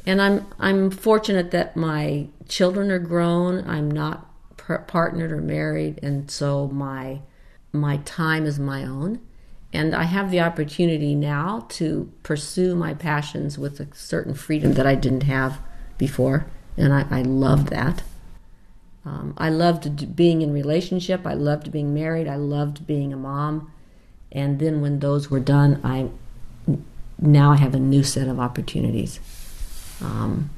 And 0.07 0.23
I'm 0.23 0.47
I'm 0.59 0.91
fortunate 0.91 1.51
that 1.51 1.77
my 1.77 2.29
children 2.49 2.91
are 2.91 2.99
grown. 2.99 3.69
I'm 3.69 3.91
not 3.91 4.31
partnered 4.87 5.31
or 5.31 5.43
married, 5.43 6.01
and 6.03 6.31
so 6.31 6.69
my 6.69 7.21
my 7.71 7.99
time 7.99 8.47
is 8.47 8.59
my 8.59 8.83
own. 8.85 9.21
And 9.75 9.93
I 9.93 10.05
have 10.05 10.31
the 10.31 10.41
opportunity 10.41 11.17
now 11.17 11.67
to 11.71 12.11
pursue 12.23 12.77
my 12.77 12.95
passions 12.95 13.59
with 13.59 13.81
a 13.81 13.89
certain 13.93 14.33
freedom 14.33 14.75
that 14.75 14.87
I 14.87 14.95
didn't 14.95 15.25
have 15.25 15.59
before, 15.99 16.47
and 16.77 16.93
I, 16.95 17.07
I 17.11 17.23
love 17.23 17.71
that. 17.71 18.05
Um, 19.05 19.35
I 19.37 19.51
loved 19.51 20.15
being 20.15 20.43
in 20.43 20.53
relationship. 20.53 21.27
I 21.27 21.35
loved 21.35 21.73
being 21.73 21.93
married. 21.93 22.29
I 22.29 22.37
loved 22.37 22.87
being 22.87 23.13
a 23.13 23.17
mom. 23.17 23.71
And 24.33 24.61
then 24.61 24.81
when 24.81 25.01
those 25.01 25.31
were 25.31 25.41
done, 25.41 25.81
I 25.85 26.09
now 27.19 27.51
I 27.51 27.57
have 27.57 27.75
a 27.75 27.81
new 27.81 28.03
set 28.03 28.29
of 28.29 28.39
opportunities, 28.39 29.21
um, 30.01 30.51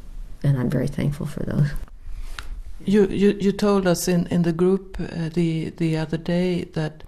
and 0.42 0.58
I'm 0.58 0.70
very 0.70 0.88
thankful 0.88 1.26
for 1.26 1.42
those. 1.42 1.70
You 2.85 3.06
you, 3.06 3.37
you 3.40 3.52
told 3.52 3.87
us 3.87 4.08
in, 4.08 4.26
in 4.26 4.42
the 4.42 4.52
group 4.52 4.99
uh, 5.00 5.30
the 5.32 5.70
the 5.70 5.96
other 5.96 6.18
day 6.18 6.64
that 6.75 7.02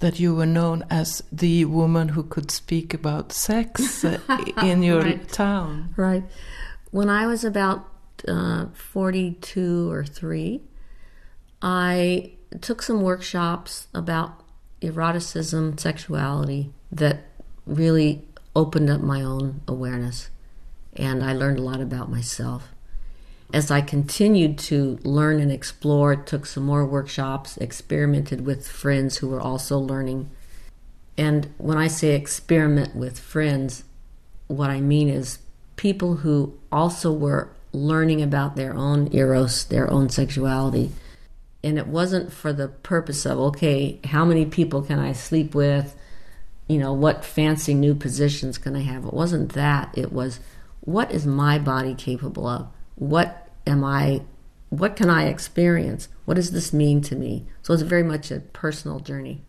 that 0.00 0.20
you 0.20 0.34
were 0.34 0.46
known 0.46 0.84
as 0.90 1.22
the 1.32 1.64
woman 1.64 2.10
who 2.10 2.22
could 2.22 2.50
speak 2.50 2.94
about 2.94 3.32
sex 3.32 4.04
uh, 4.04 4.18
in 4.62 4.82
your 4.82 5.02
right. 5.02 5.28
town. 5.28 5.92
Right. 5.96 6.24
When 6.90 7.08
I 7.08 7.26
was 7.26 7.44
about 7.44 7.86
uh, 8.26 8.66
42 8.74 9.90
or 9.90 10.04
3, 10.04 10.62
I 11.60 12.32
took 12.60 12.82
some 12.82 13.02
workshops 13.02 13.88
about 13.92 14.44
eroticism, 14.80 15.78
sexuality 15.78 16.72
that 16.92 17.24
really 17.66 18.24
opened 18.54 18.90
up 18.90 19.00
my 19.00 19.22
own 19.22 19.60
awareness. 19.66 20.30
And 20.96 21.22
I 21.22 21.32
learned 21.32 21.58
a 21.58 21.62
lot 21.62 21.80
about 21.80 22.10
myself. 22.10 22.68
As 23.52 23.70
I 23.70 23.80
continued 23.80 24.58
to 24.58 24.98
learn 25.02 25.40
and 25.40 25.50
explore, 25.50 26.14
took 26.16 26.44
some 26.44 26.64
more 26.64 26.84
workshops, 26.84 27.56
experimented 27.56 28.44
with 28.44 28.68
friends 28.68 29.16
who 29.18 29.28
were 29.28 29.40
also 29.40 29.78
learning. 29.78 30.30
And 31.16 31.52
when 31.56 31.78
I 31.78 31.86
say 31.86 32.14
experiment 32.14 32.94
with 32.94 33.18
friends, 33.18 33.84
what 34.48 34.70
I 34.70 34.80
mean 34.80 35.08
is 35.08 35.38
people 35.76 36.16
who 36.16 36.58
also 36.70 37.12
were 37.12 37.50
learning 37.72 38.22
about 38.22 38.56
their 38.56 38.74
own 38.74 39.08
eros, 39.14 39.64
their 39.64 39.90
own 39.90 40.10
sexuality. 40.10 40.90
And 41.64 41.78
it 41.78 41.86
wasn't 41.86 42.32
for 42.32 42.52
the 42.52 42.68
purpose 42.68 43.24
of, 43.24 43.38
okay, 43.38 43.98
how 44.04 44.24
many 44.24 44.44
people 44.46 44.82
can 44.82 44.98
I 44.98 45.12
sleep 45.12 45.54
with? 45.54 45.96
you 46.68 46.78
know, 46.78 46.92
what 46.92 47.24
fancy 47.24 47.74
new 47.74 47.94
positions 47.94 48.58
can 48.58 48.76
I 48.76 48.82
have? 48.82 49.06
It 49.06 49.14
wasn't 49.14 49.54
that. 49.54 49.96
It 49.96 50.12
was, 50.12 50.38
what 50.80 51.10
is 51.10 51.26
my 51.26 51.58
body 51.58 51.94
capable 51.94 52.46
of? 52.46 52.68
What 52.94 53.37
am 53.68 53.84
I, 53.84 54.22
what 54.70 54.96
can 54.96 55.10
I 55.10 55.26
experience? 55.26 56.08
What 56.24 56.34
does 56.34 56.50
this 56.50 56.72
mean 56.72 57.00
to 57.02 57.16
me? 57.16 57.46
So 57.62 57.72
it's 57.74 57.82
very 57.82 58.02
much 58.02 58.30
a 58.30 58.40
personal 58.40 59.00
journey. 59.00 59.42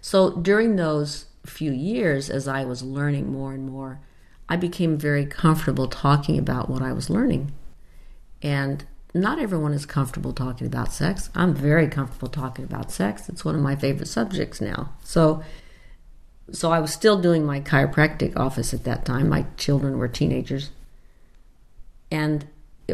So 0.00 0.30
during 0.30 0.76
those 0.76 1.26
few 1.44 1.72
years, 1.72 2.30
as 2.30 2.48
I 2.48 2.64
was 2.64 2.82
learning 2.82 3.30
more 3.30 3.52
and 3.52 3.68
more, 3.68 4.00
I 4.48 4.56
became 4.56 4.96
very 4.96 5.26
comfortable 5.26 5.88
talking 5.88 6.38
about 6.38 6.70
what 6.70 6.82
I 6.82 6.92
was 6.92 7.10
learning. 7.10 7.52
And 8.42 8.84
not 9.14 9.38
everyone 9.38 9.72
is 9.72 9.86
comfortable 9.86 10.32
talking 10.32 10.66
about 10.66 10.92
sex. 10.92 11.30
I'm 11.34 11.54
very 11.54 11.88
comfortable 11.88 12.28
talking 12.28 12.64
about 12.64 12.90
sex. 12.90 13.28
It's 13.28 13.44
one 13.44 13.54
of 13.54 13.60
my 13.60 13.76
favorite 13.76 14.08
subjects 14.08 14.60
now. 14.60 14.92
So 15.02 15.42
so 16.52 16.70
I 16.70 16.80
was 16.80 16.92
still 16.92 17.20
doing 17.20 17.46
my 17.46 17.60
chiropractic 17.60 18.36
office 18.36 18.74
at 18.74 18.84
that 18.84 19.04
time. 19.04 19.28
My 19.28 19.46
children 19.56 19.96
were 19.98 20.08
teenagers. 20.08 20.70
And 22.10 22.46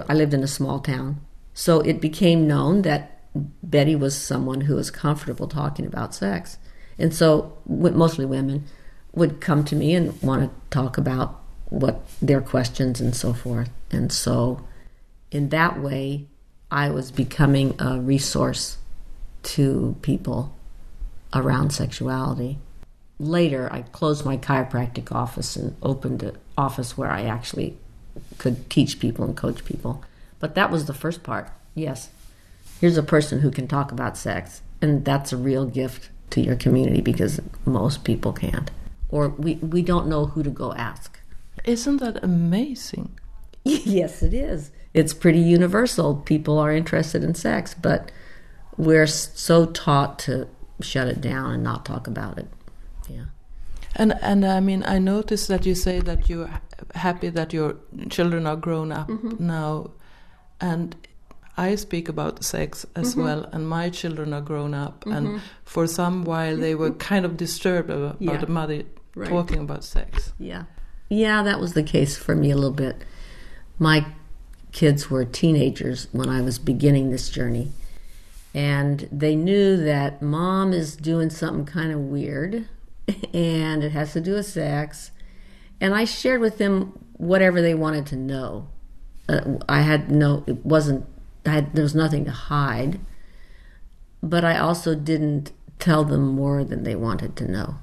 I 0.08 0.14
lived 0.14 0.34
in 0.34 0.42
a 0.42 0.48
small 0.48 0.80
town. 0.80 1.20
So 1.54 1.80
it 1.80 2.00
became 2.00 2.46
known 2.46 2.82
that 2.82 3.20
Betty 3.62 3.94
was 3.94 4.16
someone 4.16 4.62
who 4.62 4.74
was 4.74 4.90
comfortable 4.90 5.48
talking 5.48 5.86
about 5.86 6.14
sex. 6.14 6.58
And 6.98 7.14
so 7.14 7.56
mostly 7.66 8.24
women 8.24 8.64
would 9.12 9.40
come 9.40 9.64
to 9.64 9.76
me 9.76 9.94
and 9.94 10.20
want 10.22 10.42
to 10.42 10.50
talk 10.70 10.98
about 10.98 11.40
what 11.66 12.02
their 12.20 12.40
questions 12.40 13.00
and 13.00 13.14
so 13.14 13.32
forth. 13.32 13.70
And 13.90 14.12
so 14.12 14.64
in 15.30 15.48
that 15.50 15.80
way, 15.80 16.26
I 16.70 16.90
was 16.90 17.10
becoming 17.10 17.74
a 17.80 18.00
resource 18.00 18.78
to 19.42 19.96
people 20.02 20.54
around 21.34 21.70
sexuality. 21.70 22.58
Later, 23.18 23.68
I 23.72 23.82
closed 23.82 24.24
my 24.24 24.36
chiropractic 24.36 25.12
office 25.12 25.56
and 25.56 25.76
opened 25.82 26.22
an 26.22 26.36
office 26.56 26.96
where 26.96 27.10
I 27.10 27.22
actually 27.22 27.78
could 28.40 28.68
teach 28.68 28.98
people 28.98 29.24
and 29.24 29.36
coach 29.36 29.64
people. 29.64 30.02
But 30.40 30.56
that 30.56 30.72
was 30.72 30.86
the 30.86 30.94
first 30.94 31.22
part. 31.22 31.48
Yes, 31.76 32.10
here's 32.80 32.96
a 32.96 33.02
person 33.02 33.40
who 33.40 33.52
can 33.52 33.68
talk 33.68 33.92
about 33.92 34.16
sex, 34.16 34.62
and 34.82 35.04
that's 35.04 35.32
a 35.32 35.36
real 35.36 35.66
gift 35.66 36.10
to 36.30 36.40
your 36.40 36.56
community 36.56 37.00
because 37.00 37.40
most 37.64 38.02
people 38.02 38.32
can't, 38.32 38.72
or 39.08 39.28
we, 39.28 39.54
we 39.56 39.82
don't 39.82 40.08
know 40.08 40.26
who 40.26 40.42
to 40.42 40.50
go 40.50 40.72
ask. 40.74 41.20
Isn't 41.64 41.98
that 41.98 42.24
amazing? 42.24 43.16
yes, 43.64 44.24
it 44.24 44.34
is 44.34 44.72
it's 44.92 45.14
pretty 45.14 45.40
universal. 45.40 46.16
People 46.16 46.58
are 46.58 46.72
interested 46.72 47.22
in 47.22 47.34
sex, 47.34 47.74
but 47.74 48.10
we're 48.76 49.06
so 49.06 49.66
taught 49.66 50.18
to 50.20 50.48
shut 50.80 51.08
it 51.08 51.20
down 51.20 51.52
and 51.52 51.62
not 51.62 51.84
talk 51.84 52.06
about 52.06 52.38
it. 52.38 52.48
Yeah. 53.08 53.26
And 53.94 54.14
and 54.20 54.44
I 54.44 54.60
mean, 54.60 54.82
I 54.84 54.98
noticed 54.98 55.48
that 55.48 55.66
you 55.66 55.74
say 55.74 56.00
that 56.00 56.28
you're 56.28 56.60
happy 56.94 57.28
that 57.30 57.52
your 57.52 57.76
children 58.08 58.46
are 58.46 58.56
grown 58.56 58.92
up 58.92 59.08
mm 59.08 59.18
-hmm. 59.18 59.40
now, 59.40 59.90
and 60.60 60.96
I 61.56 61.76
speak 61.76 62.08
about 62.08 62.44
sex 62.44 62.86
as 62.94 63.14
mm 63.14 63.20
-hmm. 63.20 63.24
well, 63.24 63.48
and 63.52 63.68
my 63.68 63.90
children 63.90 64.32
are 64.32 64.44
grown 64.44 64.74
up, 64.74 65.04
mm 65.04 65.12
-hmm. 65.12 65.16
and 65.16 65.26
mm-hmm. 65.26 65.40
for 65.64 65.86
some 65.88 66.24
while 66.24 66.56
they 66.60 66.74
were 66.74 66.92
kind 67.08 67.24
of 67.26 67.36
disturbed 67.36 67.90
about, 67.90 68.16
yeah. 68.18 68.40
the 68.40 68.52
mother 68.52 68.82
right. 69.14 69.30
talking 69.30 69.58
about 69.58 69.84
sex. 69.84 70.32
Yeah, 70.38 70.64
yeah, 71.08 71.44
that 71.44 71.60
was 71.60 71.72
the 71.72 71.82
case 71.82 72.16
for 72.24 72.34
me 72.34 72.52
a 72.52 72.56
little 72.56 72.86
bit. 72.86 72.96
My 73.78 74.04
kids 74.72 75.10
were 75.10 75.24
teenagers 75.24 76.08
when 76.12 76.28
I 76.28 76.40
was 76.40 76.58
beginning 76.58 77.10
this 77.10 77.30
journey. 77.30 77.72
And 78.54 79.08
they 79.12 79.36
knew 79.36 79.76
that 79.76 80.22
mom 80.22 80.72
is 80.72 80.96
doing 80.96 81.30
something 81.30 81.64
kind 81.64 81.92
of 81.92 82.00
weird 82.00 82.68
and 83.34 83.84
it 83.84 83.92
has 83.92 84.12
to 84.12 84.20
do 84.20 84.34
with 84.34 84.46
sex. 84.46 85.10
And 85.80 85.94
I 85.94 86.04
shared 86.04 86.40
with 86.40 86.58
them 86.58 86.98
whatever 87.14 87.62
they 87.62 87.74
wanted 87.74 88.06
to 88.06 88.16
know. 88.16 88.68
Uh, 89.28 89.58
I 89.68 89.80
had 89.80 90.10
no, 90.10 90.44
it 90.46 90.64
wasn't, 90.64 91.06
I 91.46 91.50
had, 91.50 91.74
there 91.74 91.84
was 91.84 91.94
nothing 91.94 92.24
to 92.26 92.30
hide. 92.30 93.00
But 94.22 94.44
I 94.44 94.58
also 94.58 94.94
didn't 94.94 95.52
tell 95.78 96.04
them 96.04 96.28
more 96.28 96.64
than 96.64 96.84
they 96.84 96.94
wanted 96.94 97.36
to 97.36 97.50
know. 97.50 97.76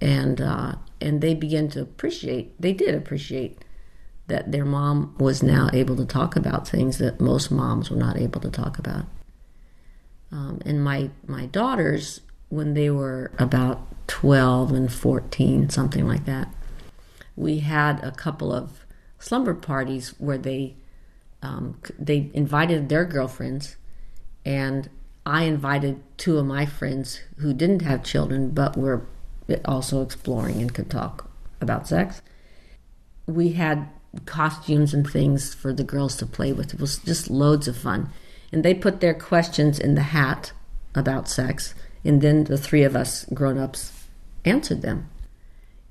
And, 0.00 0.40
uh, 0.40 0.74
and 1.00 1.20
they 1.20 1.34
began 1.34 1.68
to 1.70 1.80
appreciate, 1.80 2.60
they 2.60 2.72
did 2.72 2.94
appreciate 2.94 3.64
that 4.26 4.50
their 4.50 4.64
mom 4.64 5.14
was 5.18 5.42
now 5.42 5.68
able 5.72 5.96
to 5.96 6.04
talk 6.04 6.36
about 6.36 6.66
things 6.66 6.98
that 6.98 7.20
most 7.20 7.50
moms 7.50 7.90
were 7.90 7.96
not 7.96 8.16
able 8.16 8.40
to 8.40 8.50
talk 8.50 8.78
about. 8.78 9.04
Um, 10.30 10.60
and 10.64 10.82
my 10.82 11.10
my 11.26 11.46
daughters, 11.46 12.22
when 12.48 12.72
they 12.72 12.88
were 12.88 13.32
about 13.38 13.86
twelve 14.06 14.72
and 14.72 14.90
fourteen, 14.90 15.68
something 15.68 16.08
like 16.08 16.24
that, 16.24 16.48
we 17.36 17.60
had 17.60 18.02
a 18.04 18.12
couple 18.12 18.52
of 18.52 18.84
slumber 19.18 19.54
parties 19.54 20.14
where 20.18 20.38
they 20.38 20.76
um, 21.42 21.80
they 21.98 22.30
invited 22.34 22.88
their 22.88 23.04
girlfriends, 23.04 23.76
and 24.44 24.88
I 25.26 25.44
invited 25.44 26.02
two 26.16 26.38
of 26.38 26.46
my 26.46 26.66
friends 26.66 27.20
who 27.38 27.52
didn't 27.52 27.82
have 27.82 28.04
children 28.04 28.50
but 28.50 28.76
were 28.76 29.06
also 29.64 30.02
exploring 30.02 30.60
and 30.60 30.72
could 30.72 30.90
talk 30.90 31.28
about 31.60 31.88
sex. 31.88 32.22
We 33.26 33.52
had 33.52 33.88
costumes 34.24 34.92
and 34.92 35.08
things 35.08 35.54
for 35.54 35.72
the 35.72 35.84
girls 35.84 36.16
to 36.16 36.26
play 36.26 36.52
with. 36.52 36.74
It 36.74 36.80
was 36.80 36.98
just 36.98 37.30
loads 37.30 37.66
of 37.66 37.76
fun. 37.76 38.10
And 38.52 38.64
they 38.64 38.74
put 38.74 39.00
their 39.00 39.14
questions 39.14 39.78
in 39.78 39.94
the 39.94 40.02
hat 40.02 40.52
about 40.94 41.28
sex, 41.28 41.74
and 42.04 42.20
then 42.20 42.44
the 42.44 42.58
three 42.58 42.82
of 42.82 42.94
us 42.94 43.24
grown 43.32 43.58
ups 43.58 43.92
answered 44.44 44.82
them. 44.82 45.08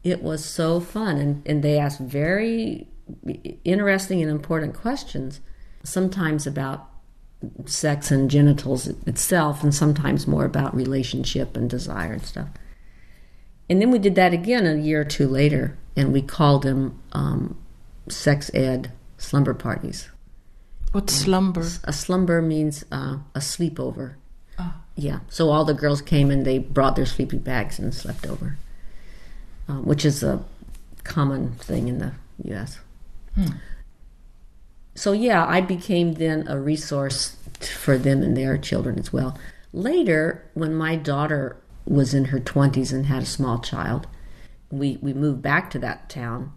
It 0.03 0.23
was 0.23 0.43
so 0.43 0.79
fun, 0.79 1.17
and, 1.17 1.43
and 1.45 1.63
they 1.63 1.77
asked 1.77 1.99
very 1.99 2.87
interesting 3.63 4.21
and 4.21 4.31
important 4.31 4.73
questions, 4.73 5.41
sometimes 5.83 6.47
about 6.47 6.89
sex 7.65 8.11
and 8.11 8.29
genitals 8.29 8.87
itself, 8.87 9.63
and 9.63 9.73
sometimes 9.73 10.27
more 10.27 10.45
about 10.45 10.75
relationship 10.75 11.55
and 11.57 11.69
desire 11.69 12.13
and 12.13 12.25
stuff. 12.25 12.49
And 13.69 13.81
then 13.81 13.91
we 13.91 13.99
did 13.99 14.15
that 14.15 14.33
again 14.33 14.65
a 14.65 14.75
year 14.75 15.01
or 15.01 15.05
two 15.05 15.27
later, 15.27 15.77
and 15.95 16.11
we 16.11 16.21
called 16.21 16.63
them 16.63 16.99
um, 17.13 17.57
sex 18.09 18.51
ed 18.53 18.91
slumber 19.17 19.53
parties. 19.53 20.09
What's 20.91 21.13
slumber? 21.13 21.65
A 21.85 21.93
slumber 21.93 22.41
means 22.41 22.83
uh, 22.91 23.17
a 23.33 23.39
sleepover. 23.39 24.15
Oh. 24.59 24.73
Yeah. 24.95 25.19
So 25.29 25.49
all 25.49 25.63
the 25.63 25.73
girls 25.73 26.01
came 26.01 26.29
and 26.29 26.45
they 26.45 26.57
brought 26.57 26.97
their 26.97 27.05
sleeping 27.05 27.39
bags 27.39 27.79
and 27.79 27.93
slept 27.93 28.27
over, 28.27 28.57
uh, 29.71 29.75
which 29.81 30.03
is 30.03 30.23
a 30.23 30.43
common 31.03 31.53
thing 31.53 31.88
in 31.88 31.99
the 31.99 32.12
U.S. 32.45 32.79
Hmm. 33.36 33.47
So 34.95 35.13
yeah, 35.13 35.45
I 35.45 35.62
became 35.62 36.15
then 36.15 36.47
a 36.47 36.60
resource 36.60 37.38
for 37.60 37.97
them 37.97 38.21
and 38.21 38.36
their 38.36 38.57
children 38.57 38.99
as 38.99 39.13
well. 39.13 39.38
Later, 39.71 40.43
when 40.53 40.75
my 40.75 40.95
daughter 40.95 41.55
was 41.86 42.13
in 42.13 42.25
her 42.25 42.39
20s 42.39 42.91
and 42.91 43.05
had 43.05 43.23
a 43.23 43.25
small 43.25 43.60
child, 43.60 44.07
we, 44.69 44.97
we 45.01 45.13
moved 45.13 45.41
back 45.41 45.69
to 45.71 45.79
that 45.79 46.10
town 46.10 46.51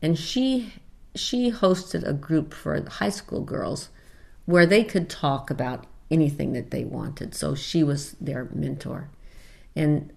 and 0.00 0.18
she 0.18 0.72
she 1.14 1.50
hosted 1.50 2.06
a 2.06 2.12
group 2.12 2.54
for 2.54 2.88
high 2.88 3.08
school 3.08 3.40
girls 3.40 3.88
where 4.46 4.66
they 4.66 4.84
could 4.84 5.10
talk 5.10 5.50
about 5.50 5.84
anything 6.10 6.52
that 6.52 6.70
they 6.70 6.84
wanted. 6.84 7.34
So 7.34 7.56
she 7.56 7.82
was 7.82 8.12
their 8.20 8.48
mentor. 8.54 9.08
And 9.74 10.12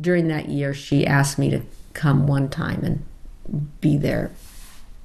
during 0.00 0.28
that 0.28 0.48
year, 0.48 0.74
she 0.74 1.06
asked 1.06 1.38
me 1.38 1.50
to 1.50 1.62
come 1.94 2.26
one 2.26 2.48
time 2.48 2.84
and 2.84 3.80
be 3.80 3.96
their 3.96 4.30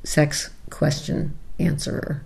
sex 0.03 0.49
question 0.69 1.37
answerer. 1.59 2.25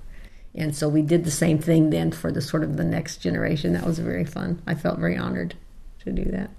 And 0.56 0.76
so 0.76 0.90
we 0.90 1.02
did 1.02 1.24
the 1.24 1.32
same 1.32 1.60
thing 1.60 1.92
then 1.92 2.12
for 2.12 2.32
the 2.32 2.42
sort 2.42 2.64
of 2.64 2.78
the 2.78 2.84
next 2.84 3.18
generation. 3.18 3.74
That 3.74 3.86
was 3.86 4.00
very 4.00 4.26
fun. 4.26 4.62
I 4.66 4.74
felt 4.74 4.98
very 4.98 5.16
honored 5.16 5.56
to 6.00 6.12
do 6.12 6.26
that. 6.32 6.50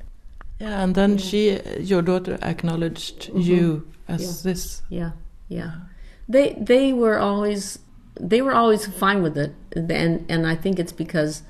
Yeah, 0.60 0.82
and 0.82 0.94
then 0.94 1.18
she, 1.18 1.60
your 1.78 2.02
daughter, 2.02 2.38
acknowledged 2.42 3.28
mm-hmm. 3.28 3.40
you 3.40 3.88
as 4.06 4.22
yeah. 4.22 4.50
this. 4.50 4.82
Yeah, 4.88 5.10
yeah. 5.48 5.72
They 6.28 6.56
they 6.60 6.92
were 6.92 7.18
always 7.18 7.78
they 8.20 8.42
were 8.42 8.54
always 8.54 8.86
fine 8.86 9.22
with 9.22 9.36
it, 9.38 9.54
and 9.74 10.24
and 10.28 10.46
I 10.46 10.54
think 10.54 10.78
it's 10.78 10.92
because 10.92 11.42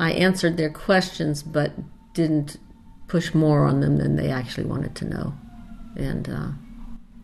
I 0.00 0.12
answered 0.12 0.56
their 0.56 0.70
questions, 0.70 1.42
but 1.42 1.72
didn't 2.14 2.56
push 3.08 3.34
more 3.34 3.64
on 3.64 3.80
them 3.80 3.96
than 3.96 4.16
they 4.16 4.30
actually 4.30 4.66
wanted 4.66 4.94
to 4.96 5.04
know, 5.04 5.34
and 5.96 6.28
uh, 6.28 6.48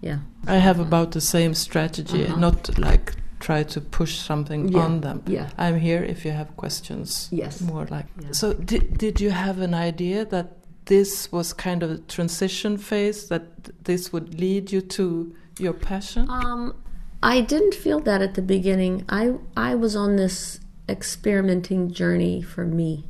yeah. 0.01 0.19
I 0.47 0.57
have 0.57 0.81
about 0.81 1.13
the 1.13 1.21
same 1.21 1.55
strategy, 1.55 2.27
uh-huh. 2.27 2.37
not 2.37 2.79
like 2.79 3.15
try 3.41 3.63
to 3.63 3.81
push 3.81 4.19
something 4.19 4.69
yeah. 4.69 4.81
on 4.81 5.01
them. 5.01 5.23
Yeah. 5.27 5.49
I'm 5.59 5.79
here 5.79 6.03
if 6.03 6.25
you 6.25 6.33
have 6.33 6.57
questions. 6.57 7.29
Yes. 7.31 7.61
More 7.61 7.87
like. 7.87 8.07
Yeah. 8.21 8.33
So 8.33 8.55
did 8.55 8.99
did 8.99 9.21
you 9.21 9.31
have 9.31 9.61
an 9.61 9.75
idea 9.75 10.25
that 10.27 10.49
this 10.87 11.33
was 11.33 11.53
kind 11.53 11.83
of 11.83 11.91
a 11.91 11.99
transition 11.99 12.77
phase 12.79 13.29
that 13.29 13.45
this 13.85 14.13
would 14.13 14.39
lead 14.41 14.73
you 14.73 14.81
to 14.81 15.35
your 15.59 15.73
passion? 15.73 16.29
Um, 16.29 16.75
I 17.23 17.41
didn't 17.41 17.75
feel 17.75 18.01
that 18.01 18.21
at 18.23 18.35
the 18.35 18.43
beginning. 18.43 19.05
I 19.09 19.35
I 19.57 19.75
was 19.75 19.97
on 19.97 20.17
this 20.17 20.61
experimenting 20.89 21.93
journey 21.93 22.43
for 22.43 22.65
me. 22.67 23.05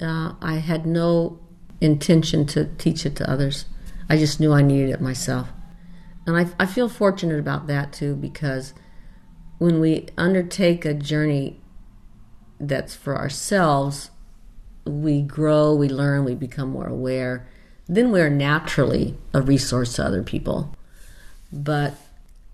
Uh, 0.00 0.34
I 0.42 0.56
had 0.56 0.86
no 0.86 1.38
intention 1.80 2.46
to 2.46 2.66
teach 2.76 3.04
it 3.04 3.16
to 3.16 3.30
others. 3.30 3.66
I 4.08 4.16
just 4.16 4.40
knew 4.40 4.52
I 4.52 4.62
needed 4.62 4.90
it 4.90 5.00
myself. 5.00 5.48
And 6.26 6.36
I, 6.36 6.46
I 6.58 6.66
feel 6.66 6.88
fortunate 6.88 7.38
about 7.38 7.66
that 7.66 7.92
too 7.92 8.14
because 8.16 8.74
when 9.58 9.80
we 9.80 10.06
undertake 10.16 10.84
a 10.84 10.94
journey 10.94 11.60
that's 12.58 12.94
for 12.94 13.16
ourselves, 13.16 14.10
we 14.86 15.22
grow, 15.22 15.74
we 15.74 15.88
learn, 15.88 16.24
we 16.24 16.34
become 16.34 16.70
more 16.70 16.86
aware. 16.86 17.46
Then 17.86 18.10
we're 18.10 18.30
naturally 18.30 19.16
a 19.32 19.42
resource 19.42 19.94
to 19.94 20.04
other 20.04 20.22
people. 20.22 20.74
But, 21.52 21.94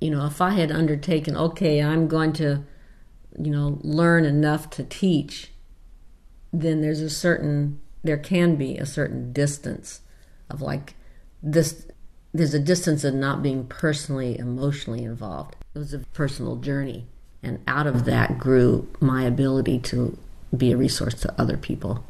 you 0.00 0.10
know, 0.10 0.26
if 0.26 0.40
I 0.40 0.50
had 0.50 0.70
undertaken, 0.70 1.36
okay, 1.36 1.82
I'm 1.82 2.08
going 2.08 2.32
to, 2.34 2.64
you 3.38 3.50
know, 3.50 3.78
learn 3.82 4.24
enough 4.24 4.70
to 4.70 4.84
teach, 4.84 5.50
then 6.52 6.80
there's 6.80 7.00
a 7.00 7.10
certain, 7.10 7.80
there 8.02 8.18
can 8.18 8.56
be 8.56 8.76
a 8.76 8.86
certain 8.86 9.32
distance 9.32 10.00
of 10.48 10.60
like 10.60 10.94
this, 11.42 11.86
there's 12.32 12.54
a 12.54 12.58
distance 12.58 13.04
of 13.04 13.14
not 13.14 13.42
being 13.42 13.66
personally, 13.66 14.38
emotionally 14.38 15.04
involved. 15.04 15.56
It 15.74 15.78
was 15.78 15.94
a 15.94 15.98
personal 15.98 16.56
journey. 16.56 17.06
And 17.42 17.60
out 17.66 17.86
of 17.86 18.04
that 18.04 18.38
grew 18.38 18.88
my 19.00 19.24
ability 19.24 19.78
to 19.78 20.16
be 20.56 20.72
a 20.72 20.76
resource 20.76 21.14
to 21.14 21.34
other 21.40 21.56
people. 21.56 22.04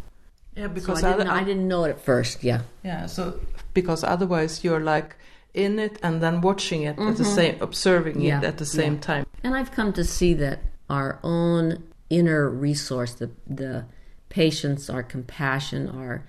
Yeah, 0.57 0.67
because 0.67 1.01
so 1.01 1.09
I, 1.09 1.17
didn't, 1.17 1.29
I 1.29 1.45
didn't 1.45 1.69
know 1.69 1.85
it 1.85 1.91
at 1.91 2.01
first. 2.01 2.43
Yeah. 2.43 2.63
Yeah. 2.83 3.07
So 3.07 3.39
because 3.73 4.03
otherwise 4.03 4.65
you're 4.65 4.81
like 4.81 5.17
in 5.55 5.79
it 5.79 5.99
and 6.03 6.23
then 6.23 6.41
watching 6.41 6.83
it 6.83 6.91
at 6.91 6.97
the 6.97 7.03
mm-hmm. 7.03 7.35
same, 7.35 7.63
observing 7.63 8.21
Yeah, 8.21 8.39
it 8.39 8.45
at 8.45 8.59
the 8.59 8.67
same 8.67 8.95
yeah. 8.95 9.01
time. 9.01 9.27
And 9.45 9.55
I've 9.55 9.71
come 9.71 9.93
to 9.95 10.05
see 10.05 10.35
that 10.35 10.61
our 10.89 11.19
own 11.23 11.83
inner 12.09 12.49
resource, 12.49 13.15
the 13.15 13.31
the 13.47 13.85
patience, 14.31 14.89
our 14.89 15.03
compassion, 15.03 15.89
our 15.89 16.27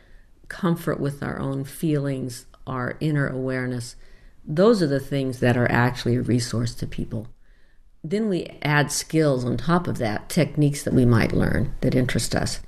comfort 0.49 0.99
with 0.99 1.23
our 1.23 1.39
own 1.39 1.63
feelings, 1.63 2.45
our 2.67 2.97
inner 2.99 3.27
awareness, 3.27 3.95
those 4.45 4.81
are 4.83 4.87
the 4.87 4.99
things 4.99 5.39
that 5.39 5.55
are 5.55 5.71
actually 5.71 6.17
a 6.17 6.21
resource 6.21 6.75
to 6.75 6.85
people. 6.85 7.27
Then 8.03 8.27
we 8.27 8.57
add 8.61 8.91
skills 8.91 9.45
on 9.45 9.55
top 9.55 9.87
of 9.87 9.99
that, 9.99 10.27
techniques 10.27 10.83
that 10.83 10.93
we 10.93 11.05
might 11.05 11.31
learn 11.31 11.75
that 11.81 11.95
interest 11.95 12.35
us. 12.35 12.59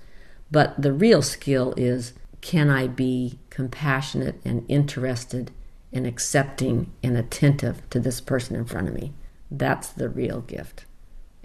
But 0.52 0.80
the 0.82 0.94
real 0.94 1.22
skill 1.22 1.74
is 1.76 2.14
can 2.42 2.70
I 2.70 2.88
be 2.88 3.40
compassionate 3.50 4.40
and 4.46 4.66
interested 4.68 5.52
and 5.92 6.06
accepting 6.06 6.92
and 7.02 7.18
attentive 7.18 7.90
to 7.90 8.00
this 8.00 8.22
person 8.22 8.56
in 8.56 8.66
front 8.66 8.90
of 8.90 8.94
me? 8.94 9.14
That's 9.50 9.90
the 9.90 10.10
real 10.10 10.42
gift. 10.42 10.86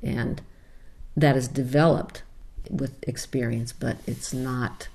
And 0.02 0.42
that 1.16 1.36
is 1.36 1.48
developed 1.48 2.22
with 2.70 2.92
experience, 3.08 3.72
but 3.72 3.96
it's 4.06 4.32
not, 4.32 4.88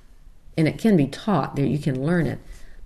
and 0.58 0.68
it 0.68 0.78
can 0.78 0.98
be 0.98 1.08
taught, 1.08 1.56
there 1.56 1.66
you 1.66 1.80
can 1.80 2.06
learn 2.06 2.28
it, 2.28 2.40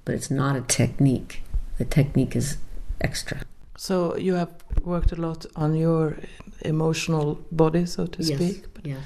but 0.06 0.16
it's 0.16 0.32
not 0.32 0.56
a 0.56 0.62
technique. 0.62 1.42
The 1.78 1.86
technique 1.86 2.36
is 2.36 2.58
extra. 3.02 3.42
So 3.78 4.16
you 4.18 4.34
have 4.34 4.52
worked 4.84 5.12
a 5.12 5.16
lot 5.16 5.46
on 5.56 5.76
your 5.76 6.18
emotional 6.62 7.40
body, 7.52 7.86
so 7.86 8.08
to 8.08 8.24
speak. 8.24 8.74
But 8.74 8.86
yeah. 8.86 8.98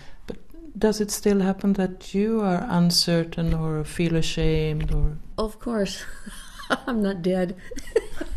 does 0.78 1.02
it 1.02 1.12
still 1.12 1.42
happen 1.42 1.74
that 1.74 2.14
you 2.14 2.42
are 2.42 2.66
uncertain 2.70 3.54
or 3.54 3.84
feel 3.84 4.16
ashamed 4.16 4.94
or 4.94 5.18
Of 5.38 5.60
course. 5.60 6.04
I'm 6.88 7.02
not 7.02 7.22
dead. 7.22 7.56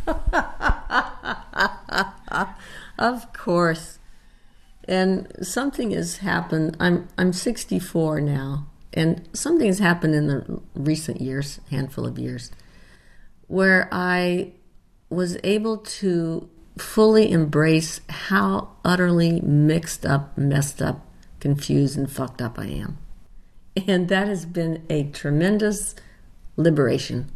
of 2.99 3.33
course. 3.33 3.99
And 4.87 5.33
something 5.43 5.93
has 5.93 6.19
happened. 6.19 6.77
I'm 6.79 7.09
I'm 7.17 7.33
64 7.33 8.21
now, 8.21 8.67
and 8.93 9.27
something 9.33 9.67
has 9.67 9.79
happened 9.79 10.15
in 10.15 10.27
the 10.27 10.61
recent 10.75 11.21
years, 11.21 11.61
handful 11.71 12.07
of 12.07 12.19
years, 12.19 12.51
where 13.47 13.89
I 13.91 14.53
was 15.09 15.39
able 15.43 15.79
to 15.79 16.49
fully 16.77 17.31
embrace 17.31 18.01
how 18.09 18.71
utterly 18.85 19.41
mixed 19.41 20.05
up, 20.05 20.37
messed 20.37 20.83
up, 20.83 21.07
confused, 21.41 21.97
and 21.97 22.11
fucked 22.11 22.43
up 22.43 22.59
I 22.59 22.67
am. 22.67 22.99
And 23.87 24.09
that 24.09 24.29
has 24.29 24.45
been 24.45 24.85
a 24.91 25.05
tremendous 25.05 25.95
liberation. 26.57 27.31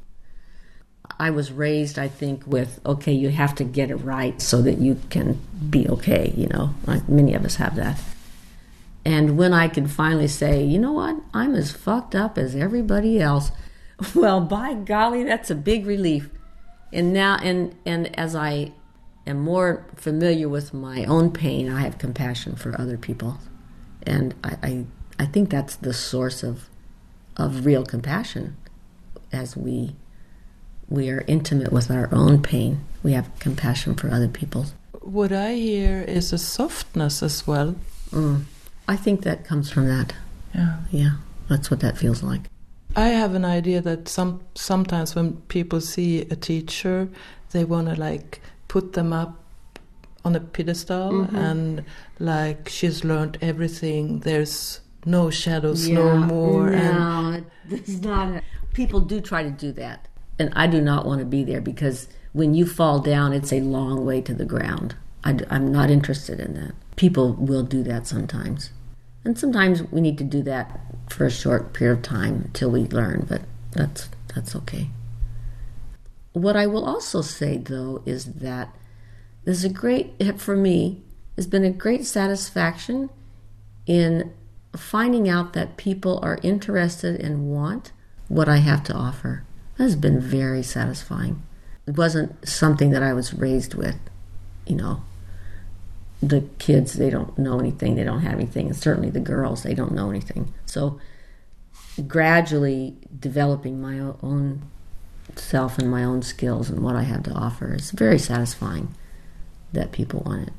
I 1.20 1.30
was 1.30 1.50
raised, 1.50 1.98
I 1.98 2.08
think, 2.08 2.46
with 2.46 2.80
okay, 2.86 3.12
you 3.12 3.30
have 3.30 3.54
to 3.56 3.64
get 3.64 3.90
it 3.90 3.96
right 3.96 4.40
so 4.40 4.62
that 4.62 4.78
you 4.78 5.00
can 5.10 5.40
be 5.68 5.88
okay, 5.88 6.32
you 6.36 6.46
know. 6.46 6.74
Like 6.86 7.08
many 7.08 7.34
of 7.34 7.44
us 7.44 7.56
have 7.56 7.74
that. 7.76 8.00
And 9.04 9.36
when 9.36 9.52
I 9.52 9.68
could 9.68 9.90
finally 9.90 10.28
say, 10.28 10.62
you 10.62 10.78
know 10.78 10.92
what, 10.92 11.16
I'm 11.34 11.54
as 11.54 11.72
fucked 11.72 12.14
up 12.14 12.38
as 12.38 12.54
everybody 12.54 13.20
else, 13.20 13.50
well, 14.14 14.40
by 14.40 14.74
golly, 14.74 15.24
that's 15.24 15.50
a 15.50 15.54
big 15.54 15.86
relief. 15.86 16.30
And 16.92 17.12
now, 17.12 17.36
and 17.42 17.74
and 17.84 18.16
as 18.18 18.36
I 18.36 18.72
am 19.26 19.40
more 19.40 19.84
familiar 19.96 20.48
with 20.48 20.72
my 20.72 21.04
own 21.04 21.32
pain, 21.32 21.70
I 21.70 21.80
have 21.80 21.98
compassion 21.98 22.54
for 22.54 22.80
other 22.80 22.96
people, 22.96 23.38
and 24.06 24.34
I 24.44 24.56
I, 24.62 24.84
I 25.18 25.26
think 25.26 25.50
that's 25.50 25.76
the 25.76 25.92
source 25.92 26.42
of 26.42 26.68
of 27.36 27.66
real 27.66 27.84
compassion, 27.84 28.56
as 29.32 29.56
we 29.56 29.96
we 30.88 31.10
are 31.10 31.24
intimate 31.26 31.72
with 31.72 31.90
our 31.90 32.08
own 32.12 32.42
pain. 32.42 32.80
We 33.02 33.12
have 33.12 33.30
compassion 33.38 33.94
for 33.94 34.10
other 34.10 34.28
people's. 34.28 34.72
what 35.02 35.32
I 35.32 35.54
hear 35.54 36.02
is 36.02 36.32
a 36.34 36.38
softness 36.38 37.22
as 37.22 37.46
well. 37.46 37.74
Mm. 38.10 38.42
I 38.86 38.96
think 38.96 39.22
that 39.22 39.44
comes 39.44 39.70
from 39.70 39.86
that. 39.88 40.12
Yeah. 40.54 40.76
Yeah, 40.90 41.10
that's 41.48 41.70
what 41.70 41.80
that 41.80 41.96
feels 41.96 42.22
like. 42.22 42.42
I 42.96 43.08
have 43.08 43.34
an 43.34 43.44
idea 43.44 43.80
that 43.82 44.08
some 44.08 44.40
sometimes 44.54 45.14
when 45.14 45.36
people 45.48 45.80
see 45.80 46.22
a 46.22 46.36
teacher, 46.36 47.08
they 47.52 47.64
want 47.64 47.88
to 47.88 47.94
like 48.00 48.40
put 48.66 48.92
them 48.94 49.12
up 49.12 49.36
on 50.24 50.34
a 50.36 50.40
pedestal 50.40 51.12
Mhm. 51.12 51.34
and 51.34 51.84
like 52.18 52.68
she's 52.68 53.04
learned 53.04 53.38
everything. 53.40 54.20
There's 54.20 54.80
no 55.06 55.30
shadows 55.30 55.88
no 55.88 56.16
more. 56.18 56.68
And 56.68 56.94
No, 56.98 57.44
it's 57.76 58.00
not. 58.02 58.42
People 58.74 59.00
do 59.00 59.20
try 59.20 59.42
to 59.42 59.50
do 59.50 59.72
that, 59.72 60.07
and 60.38 60.52
I 60.54 60.66
do 60.66 60.80
not 60.80 61.06
want 61.06 61.20
to 61.20 61.24
be 61.24 61.44
there 61.44 61.60
because 61.60 62.08
when 62.32 62.54
you 62.54 62.66
fall 62.66 63.00
down, 63.00 63.32
it's 63.32 63.52
a 63.52 63.60
long 63.60 64.04
way 64.04 64.20
to 64.20 64.34
the 64.34 64.44
ground. 64.44 64.94
I, 65.24 65.38
am 65.50 65.72
not 65.72 65.90
interested 65.90 66.38
in 66.38 66.54
that. 66.54 66.72
People 66.96 67.32
will 67.34 67.62
do 67.62 67.82
that 67.84 68.06
sometimes, 68.06 68.70
and 69.24 69.38
sometimes 69.38 69.82
we 69.84 70.00
need 70.00 70.18
to 70.18 70.24
do 70.24 70.42
that 70.42 70.80
for 71.08 71.26
a 71.26 71.30
short 71.30 71.72
period 71.72 71.98
of 71.98 72.02
time 72.02 72.42
until 72.46 72.70
we 72.70 72.84
learn. 72.84 73.26
But 73.28 73.42
that's 73.72 74.08
that's 74.34 74.54
okay. 74.56 74.90
What 76.32 76.56
I 76.56 76.66
will 76.66 76.84
also 76.84 77.22
say 77.22 77.56
though 77.56 78.02
is 78.06 78.26
that 78.34 78.74
there's 79.44 79.64
a 79.64 79.68
great 79.68 80.14
for 80.38 80.56
me 80.56 81.02
has 81.36 81.46
been 81.46 81.64
a 81.64 81.70
great 81.70 82.04
satisfaction 82.04 83.10
in 83.86 84.32
finding 84.76 85.28
out 85.28 85.52
that 85.52 85.76
people 85.76 86.18
are 86.22 86.38
interested 86.42 87.20
and 87.20 87.48
want 87.48 87.92
what 88.28 88.48
I 88.48 88.58
have 88.58 88.84
to 88.84 88.92
offer. 88.92 89.44
Has 89.78 89.96
been 89.96 90.20
very 90.20 90.62
satisfying. 90.62 91.42
It 91.86 91.96
wasn't 91.96 92.46
something 92.46 92.90
that 92.90 93.02
I 93.02 93.12
was 93.12 93.32
raised 93.32 93.74
with, 93.74 93.96
you 94.66 94.76
know. 94.76 95.02
The 96.20 96.42
kids, 96.58 96.94
they 96.94 97.10
don't 97.10 97.38
know 97.38 97.60
anything, 97.60 97.94
they 97.94 98.04
don't 98.04 98.20
have 98.20 98.34
anything, 98.34 98.66
and 98.66 98.76
certainly 98.76 99.08
the 99.08 99.20
girls, 99.20 99.62
they 99.62 99.74
don't 99.74 99.92
know 99.92 100.10
anything. 100.10 100.52
So, 100.66 101.00
gradually 102.06 102.96
developing 103.18 103.80
my 103.80 103.98
own 104.22 104.62
self 105.36 105.78
and 105.78 105.90
my 105.90 106.04
own 106.04 106.22
skills 106.22 106.68
and 106.70 106.82
what 106.82 106.96
I 106.96 107.02
have 107.02 107.22
to 107.24 107.32
offer 107.32 107.74
is 107.74 107.90
very 107.90 108.18
satisfying 108.18 108.94
that 109.72 109.92
people 109.92 110.22
want 110.26 110.48
it. 110.48 110.54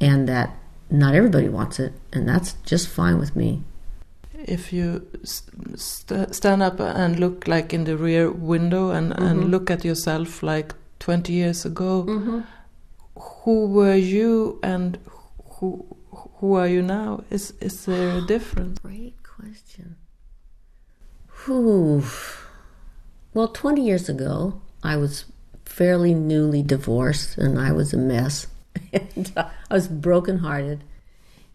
And 0.00 0.28
that 0.28 0.56
not 0.90 1.14
everybody 1.14 1.48
wants 1.48 1.78
it, 1.78 1.92
and 2.12 2.28
that's 2.28 2.54
just 2.66 2.88
fine 2.88 3.18
with 3.18 3.36
me. 3.36 3.62
If 4.46 4.72
you 4.72 5.06
st- 5.24 6.34
stand 6.34 6.62
up 6.62 6.80
and 6.80 7.18
look 7.20 7.46
like 7.48 7.72
in 7.74 7.84
the 7.84 7.96
rear 7.96 8.30
window 8.30 8.90
and, 8.90 9.12
and 9.18 9.44
Mhm. 9.44 9.50
look 9.50 9.70
at 9.70 9.84
yourself 9.84 10.42
like 10.42 10.74
20 10.98 11.32
years 11.32 11.64
ago, 11.64 12.04
Mm-hmm. 12.08 12.40
who 13.44 13.66
were 13.68 13.96
you 13.96 14.58
and 14.62 14.98
who 15.58 15.84
who 16.40 16.54
are 16.54 16.68
you 16.68 16.82
now? 16.82 17.22
Is 17.30 17.52
is 17.60 17.84
there 17.86 18.18
a 18.18 18.26
difference? 18.34 18.78
Great 18.80 19.14
question. 19.22 19.96
Whew. 21.44 22.02
Well, 23.34 23.48
20 23.48 23.82
years 23.84 24.08
ago, 24.08 24.60
I 24.82 24.96
was 24.96 25.24
fairly 25.64 26.14
newly 26.14 26.62
divorced 26.62 27.38
and 27.38 27.58
I 27.58 27.72
was 27.72 27.92
a 27.92 27.96
mess. 27.96 28.46
and 28.92 29.32
uh, 29.36 29.48
I 29.70 29.74
was 29.74 29.88
brokenhearted. 29.88 30.80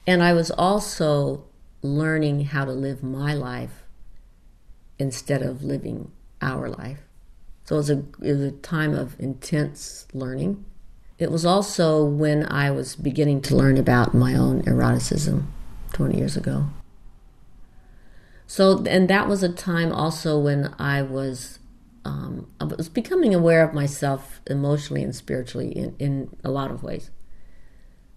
And 0.08 0.24
I 0.24 0.34
was 0.34 0.52
also 0.52 1.44
learning 1.86 2.46
how 2.46 2.66
to 2.66 2.72
live 2.72 3.04
my 3.04 3.34
life 3.34 3.84
instead 4.98 5.42
of 5.42 5.64
living 5.64 6.12
our 6.42 6.70
life. 6.70 7.00
So 7.66 7.76
it 7.76 7.78
was 7.78 7.90
a, 7.90 8.04
it 8.22 8.32
was 8.34 8.42
a 8.42 8.52
time 8.52 8.94
of 8.94 9.20
intense 9.20 10.08
learning. 10.14 10.66
It 11.18 11.32
was 11.32 11.46
also 11.46 12.04
when 12.04 12.46
I 12.46 12.72
was 12.72 12.96
beginning 12.96 13.42
to 13.44 13.56
learn 13.56 13.78
about 13.78 14.14
my 14.14 14.36
own 14.36 14.64
eroticism 14.68 15.52
20 15.94 16.18
years 16.18 16.38
ago. 16.38 16.68
So, 18.48 18.84
and 18.86 19.10
that 19.10 19.28
was 19.28 19.42
a 19.42 19.50
time 19.50 19.92
also 19.92 20.38
when 20.38 20.76
I 20.78 21.02
was, 21.02 21.60
um, 22.04 22.48
I 22.62 22.66
was 22.66 22.90
becoming 22.90 23.34
aware 23.34 23.64
of 23.64 23.74
myself 23.74 24.42
emotionally 24.46 25.04
and 25.04 25.16
spiritually 25.16 25.72
in, 25.72 25.96
in 25.98 26.38
a 26.44 26.52
lot 26.52 26.70
of 26.70 26.84
ways. 26.84 27.10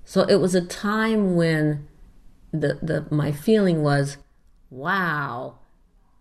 So 0.04 0.22
it 0.22 0.36
was 0.36 0.54
a 0.54 0.60
time 0.60 1.34
when 1.34 1.87
the, 2.52 2.78
the 2.82 3.06
my 3.10 3.32
feeling 3.32 3.82
was, 3.82 4.18
wow, 4.70 5.58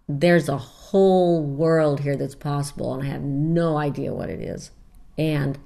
there's 0.07 0.49
a 0.49 0.57
whole 0.57 1.43
world 1.43 2.01
here 2.01 2.15
that's 2.15 2.35
possible, 2.35 2.93
and 2.93 3.03
I 3.03 3.07
have 3.07 3.21
no 3.21 3.77
idea 3.77 4.13
what 4.13 4.29
it 4.29 4.41
is. 4.41 4.71
And 5.17 5.57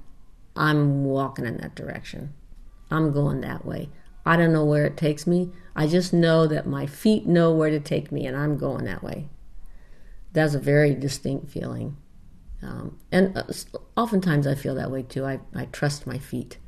I'm 0.56 1.04
walking 1.04 1.46
in 1.46 1.58
that 1.58 1.74
direction. 1.74 2.34
I'm 2.90 3.12
going 3.12 3.40
that 3.40 3.64
way. 3.64 3.88
I 4.24 4.36
don't 4.36 4.52
know 4.52 4.64
where 4.64 4.84
it 4.84 4.96
takes 4.96 5.26
me. 5.26 5.50
I 5.74 5.86
just 5.86 6.12
know 6.12 6.46
that 6.46 6.66
my 6.66 6.86
feet 6.86 7.26
know 7.26 7.52
where 7.52 7.70
to 7.70 7.80
take 7.80 8.12
me, 8.12 8.26
and 8.26 8.36
I'm 8.36 8.58
going 8.58 8.84
that 8.84 9.02
way. 9.02 9.28
That's 10.32 10.54
a 10.54 10.60
very 10.60 10.94
distinct 10.94 11.50
feeling. 11.50 11.96
Um, 12.62 12.98
and 13.10 13.36
uh, 13.36 13.44
oftentimes 13.96 14.46
I 14.46 14.54
feel 14.54 14.74
that 14.76 14.90
way 14.90 15.02
too. 15.02 15.24
I, 15.24 15.40
I 15.54 15.66
trust 15.66 16.06
my 16.06 16.18
feet. 16.18 16.58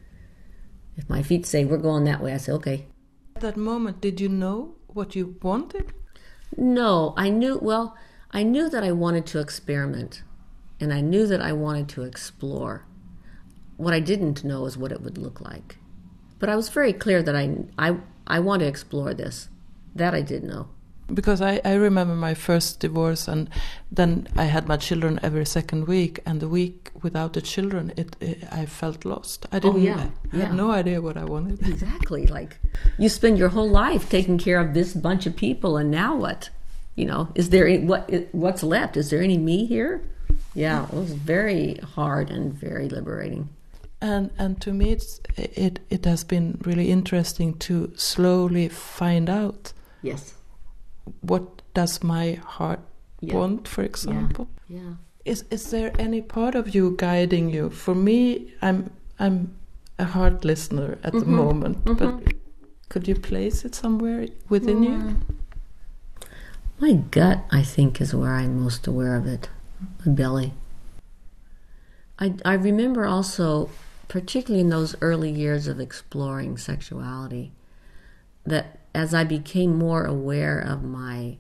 If 0.96 1.08
my 1.08 1.22
feet 1.22 1.46
say 1.46 1.64
we're 1.64 1.78
going 1.78 2.04
that 2.04 2.22
way, 2.22 2.32
I 2.32 2.36
say, 2.36 2.52
okay. 2.52 2.86
At 3.36 3.42
that 3.42 3.56
moment, 3.56 4.00
did 4.00 4.20
you 4.20 4.28
know 4.28 4.76
what 4.86 5.16
you 5.16 5.36
wanted? 5.42 5.92
No, 6.56 7.14
I 7.16 7.30
knew, 7.30 7.58
well, 7.60 7.96
I 8.30 8.44
knew 8.44 8.70
that 8.70 8.84
I 8.84 8.92
wanted 8.92 9.26
to 9.26 9.40
experiment 9.40 10.22
and 10.80 10.92
I 10.92 11.00
knew 11.00 11.26
that 11.26 11.40
I 11.40 11.52
wanted 11.52 11.88
to 11.90 12.02
explore. 12.02 12.86
What 13.76 13.92
I 13.92 14.00
didn't 14.00 14.44
know 14.44 14.66
is 14.66 14.78
what 14.78 14.92
it 14.92 15.02
would 15.02 15.18
look 15.18 15.40
like. 15.40 15.78
But 16.38 16.48
I 16.48 16.54
was 16.54 16.68
very 16.68 16.92
clear 16.92 17.22
that 17.22 17.34
I, 17.34 17.56
I, 17.76 17.96
I 18.26 18.38
want 18.38 18.60
to 18.60 18.68
explore 18.68 19.14
this. 19.14 19.48
That 19.94 20.14
I 20.14 20.22
did 20.22 20.44
know 20.44 20.68
because 21.12 21.42
I, 21.42 21.60
I 21.64 21.74
remember 21.74 22.14
my 22.14 22.34
first 22.34 22.80
divorce 22.80 23.28
and 23.28 23.50
then 23.92 24.26
I 24.36 24.44
had 24.44 24.66
my 24.66 24.76
children 24.76 25.20
every 25.22 25.44
second 25.44 25.86
week 25.86 26.20
and 26.24 26.40
the 26.40 26.48
week 26.48 26.90
without 27.02 27.34
the 27.34 27.42
children 27.42 27.92
it, 27.96 28.16
it 28.20 28.44
I 28.50 28.66
felt 28.66 29.04
lost. 29.04 29.46
I 29.52 29.56
oh, 29.56 29.60
didn't 29.60 29.76
oh, 29.76 29.78
yeah. 29.80 30.08
I 30.32 30.36
yeah. 30.36 30.44
had 30.46 30.54
no 30.54 30.70
idea 30.70 31.02
what 31.02 31.16
I 31.16 31.24
wanted. 31.24 31.60
Exactly 31.66 32.26
like 32.26 32.58
you 32.98 33.08
spend 33.08 33.38
your 33.38 33.50
whole 33.50 33.68
life 33.68 34.08
taking 34.08 34.38
care 34.38 34.60
of 34.60 34.72
this 34.72 34.94
bunch 34.94 35.26
of 35.26 35.36
people 35.36 35.76
and 35.76 35.90
now 35.90 36.16
what? 36.16 36.50
You 36.94 37.06
know 37.06 37.28
is 37.34 37.50
there 37.50 37.66
any, 37.66 37.84
what 37.84 38.10
what's 38.32 38.62
left? 38.62 38.96
Is 38.96 39.10
there 39.10 39.22
any 39.22 39.36
me 39.38 39.66
here? 39.66 40.02
Yeah 40.54 40.84
it 40.84 40.94
was 40.94 41.12
very 41.12 41.74
hard 41.76 42.30
and 42.30 42.52
very 42.52 42.88
liberating. 42.88 43.50
And 44.00 44.30
and 44.38 44.60
to 44.62 44.72
me 44.72 44.92
it's 44.92 45.20
it 45.36 45.80
it 45.90 46.04
has 46.06 46.24
been 46.24 46.58
really 46.64 46.90
interesting 46.90 47.54
to 47.58 47.92
slowly 47.94 48.68
find 48.68 49.28
out 49.28 49.72
yes 50.02 50.34
what 51.20 51.62
does 51.74 52.02
my 52.02 52.34
heart 52.44 52.80
yeah. 53.20 53.34
want, 53.34 53.68
for 53.68 53.82
example. 53.82 54.48
Yeah. 54.68 54.78
yeah. 54.78 54.92
Is 55.24 55.44
is 55.50 55.70
there 55.70 55.92
any 55.98 56.20
part 56.20 56.54
of 56.54 56.74
you 56.74 56.94
guiding 56.98 57.50
you? 57.50 57.70
For 57.70 57.94
me, 57.94 58.52
I'm 58.60 58.90
I'm 59.18 59.54
a 59.98 60.04
heart 60.04 60.44
listener 60.44 60.98
at 61.02 61.12
mm 61.12 61.20
-hmm. 61.20 61.20
the 61.20 61.26
mm-hmm. 61.26 61.44
moment, 61.44 61.76
mm 61.84 61.96
-hmm. 61.96 61.98
but 61.98 62.34
could 62.88 63.08
you 63.08 63.20
place 63.20 63.66
it 63.66 63.74
somewhere 63.74 64.28
within 64.48 64.76
mm. 64.76 64.84
you? 64.84 64.98
My 66.80 66.92
gut, 67.10 67.38
I 67.60 67.62
think, 67.74 68.00
is 68.00 68.12
where 68.12 68.40
I'm 68.42 68.62
most 68.62 68.88
aware 68.88 69.16
of 69.20 69.26
it. 69.26 69.50
My 70.04 70.12
belly. 70.12 70.52
I 72.18 72.34
I 72.44 72.54
remember 72.54 73.04
also, 73.04 73.68
particularly 74.08 74.60
in 74.60 74.70
those 74.70 74.96
early 75.00 75.30
years 75.30 75.68
of 75.68 75.80
exploring 75.80 76.58
sexuality, 76.58 77.52
that 78.46 78.66
as 78.94 79.12
I 79.12 79.24
became 79.24 79.76
more 79.76 80.04
aware 80.04 80.58
of 80.58 80.82
my 80.82 81.38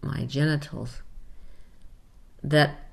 my 0.00 0.24
genitals, 0.24 1.02
that 2.42 2.88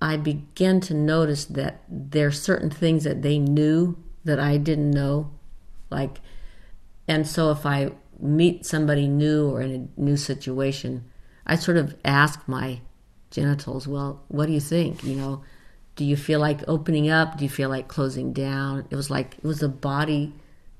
I 0.00 0.16
began 0.16 0.80
to 0.82 0.94
notice 0.94 1.44
that 1.46 1.82
there 1.88 2.28
are 2.28 2.32
certain 2.32 2.70
things 2.70 3.02
that 3.04 3.22
they 3.22 3.38
knew 3.38 3.96
that 4.24 4.38
I 4.38 4.56
didn't 4.58 4.92
know, 4.92 5.32
like, 5.90 6.20
and 7.08 7.26
so 7.26 7.50
if 7.50 7.66
I 7.66 7.90
meet 8.20 8.64
somebody 8.64 9.08
new 9.08 9.50
or 9.50 9.62
in 9.62 9.90
a 9.96 10.00
new 10.00 10.16
situation, 10.16 11.04
I 11.44 11.56
sort 11.56 11.76
of 11.76 11.96
ask 12.04 12.46
my 12.46 12.80
genitals, 13.30 13.88
well, 13.88 14.22
what 14.28 14.46
do 14.46 14.52
you 14.52 14.60
think? 14.60 15.02
You 15.02 15.16
know, 15.16 15.42
do 15.96 16.04
you 16.04 16.16
feel 16.16 16.38
like 16.38 16.60
opening 16.68 17.10
up? 17.10 17.36
Do 17.36 17.44
you 17.44 17.50
feel 17.50 17.68
like 17.68 17.88
closing 17.88 18.32
down? 18.32 18.86
It 18.90 18.96
was 18.96 19.10
like 19.10 19.36
it 19.38 19.44
was 19.44 19.62
a 19.62 19.68
body 19.68 20.34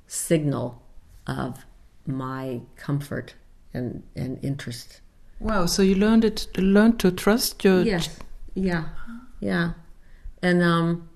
signal 0.07 0.83
of 1.27 1.65
my 2.07 2.61
comfort 2.77 3.35
and, 3.73 4.03
and 4.15 4.43
interest. 4.45 5.01
Wow! 5.41 5.67
So 5.67 5.83
you 5.83 5.95
learned 5.95 6.25
it, 6.25 6.47
learned 6.57 7.01
to 7.01 7.11
trust 7.11 7.65
your. 7.65 7.83
Yes. 7.83 8.19
Yeah. 8.55 8.89
Yeah. 9.41 9.73
And 10.43 10.63
um, 10.63 11.09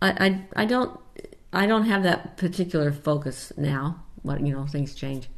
I, 0.00 0.10
I 0.56 0.62
I 0.62 0.64
don't 0.64 0.98
I 1.52 1.66
don't 1.66 1.84
have 1.84 2.02
that 2.04 2.36
particular 2.36 2.92
focus 2.92 3.52
now. 3.56 4.02
But 4.24 4.40
you 4.46 4.52
know, 4.52 4.66
things 4.66 4.94
change. 4.94 5.28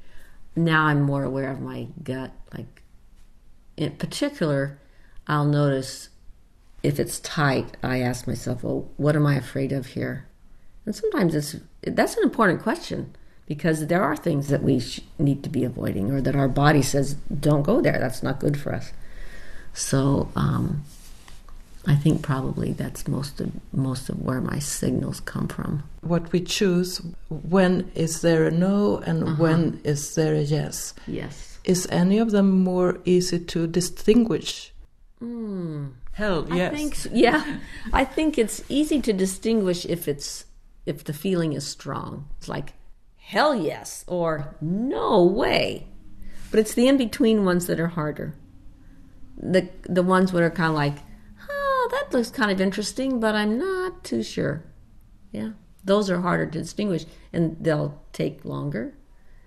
Now 0.56 0.84
I'm 0.86 1.02
more 1.02 1.24
aware 1.24 1.50
of 1.50 1.60
my 1.60 1.88
gut. 2.02 2.32
Like, 2.52 2.82
in 3.76 3.92
particular, 3.92 4.78
I'll 5.26 5.44
notice 5.44 6.10
if 6.82 6.98
it's 6.98 7.20
tight. 7.20 7.76
I 7.82 8.00
ask 8.00 8.26
myself, 8.26 8.62
"Well, 8.62 8.90
what 8.96 9.16
am 9.16 9.26
I 9.26 9.36
afraid 9.36 9.72
of 9.72 9.86
here?" 9.86 10.26
And 10.84 10.94
sometimes 10.94 11.34
it's 11.34 11.56
that's 11.82 12.16
an 12.16 12.24
important 12.24 12.62
question 12.62 13.14
because 13.50 13.88
there 13.88 14.04
are 14.04 14.16
things 14.16 14.46
that 14.46 14.62
we 14.62 14.78
sh- 14.78 15.00
need 15.18 15.42
to 15.42 15.48
be 15.48 15.64
avoiding 15.64 16.12
or 16.12 16.20
that 16.20 16.36
our 16.36 16.46
body 16.46 16.82
says 16.82 17.14
don't 17.48 17.64
go 17.64 17.80
there. 17.80 17.98
That's 17.98 18.22
not 18.22 18.38
good 18.38 18.56
for 18.56 18.72
us. 18.72 18.92
So 19.74 20.30
um, 20.36 20.84
i 21.86 21.96
think 21.96 22.22
probably 22.22 22.72
that's 22.74 23.08
most 23.08 23.40
of 23.40 23.48
most 23.72 24.10
of 24.10 24.16
where 24.26 24.40
my 24.40 24.60
signals 24.60 25.18
come 25.32 25.48
from. 25.48 25.82
What 26.02 26.30
we 26.30 26.40
choose 26.42 27.02
when 27.28 27.90
is 27.96 28.20
there 28.20 28.44
a 28.46 28.52
no 28.52 28.98
and 29.08 29.24
uh-huh. 29.24 29.42
when 29.42 29.80
is 29.82 30.14
there 30.14 30.34
a 30.34 30.42
yes? 30.58 30.94
Yes. 31.08 31.58
Is 31.64 31.88
any 31.90 32.18
of 32.20 32.30
them 32.30 32.48
more 32.72 33.00
easy 33.04 33.40
to 33.52 33.66
distinguish? 33.66 34.72
Mm. 35.20 35.94
hell 36.12 36.46
yes. 36.54 36.72
I 36.72 36.76
think, 36.76 36.92
yeah. 37.12 37.58
I 37.92 38.04
think 38.04 38.38
it's 38.38 38.62
easy 38.68 39.00
to 39.02 39.12
distinguish 39.12 39.84
if 39.86 40.06
it's 40.06 40.44
if 40.86 41.02
the 41.02 41.12
feeling 41.12 41.52
is 41.54 41.66
strong. 41.66 42.28
It's 42.38 42.48
like 42.48 42.74
hell 43.30 43.54
yes, 43.54 44.04
or 44.08 44.56
no 44.60 45.24
way. 45.24 45.86
But 46.50 46.58
it's 46.58 46.74
the 46.74 46.88
in 46.88 46.96
between 46.96 47.44
ones 47.44 47.66
that 47.68 47.78
are 47.78 47.86
harder. 47.86 48.34
The, 49.36 49.68
the 49.84 50.02
ones 50.02 50.32
that 50.32 50.42
are 50.42 50.50
kind 50.50 50.70
of 50.70 50.74
like, 50.74 50.96
oh, 51.48 51.88
that 51.92 52.12
looks 52.12 52.30
kind 52.30 52.50
of 52.50 52.60
interesting, 52.60 53.20
but 53.20 53.36
I'm 53.36 53.56
not 53.56 54.02
too 54.02 54.24
sure. 54.24 54.64
Yeah, 55.30 55.50
those 55.84 56.10
are 56.10 56.22
harder 56.22 56.44
to 56.46 56.58
distinguish 56.58 57.06
and 57.32 57.56
they'll 57.60 58.02
take 58.12 58.44
longer. 58.44 58.94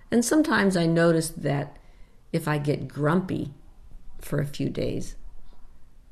And 0.10 0.24
sometimes 0.24 0.78
I 0.78 0.86
notice 0.86 1.28
that 1.32 1.76
if 2.32 2.48
I 2.48 2.60
get 2.60 2.88
grumpy 2.88 3.54
for 4.22 4.40
a 4.40 4.46
few 4.46 4.70
days, 4.70 5.18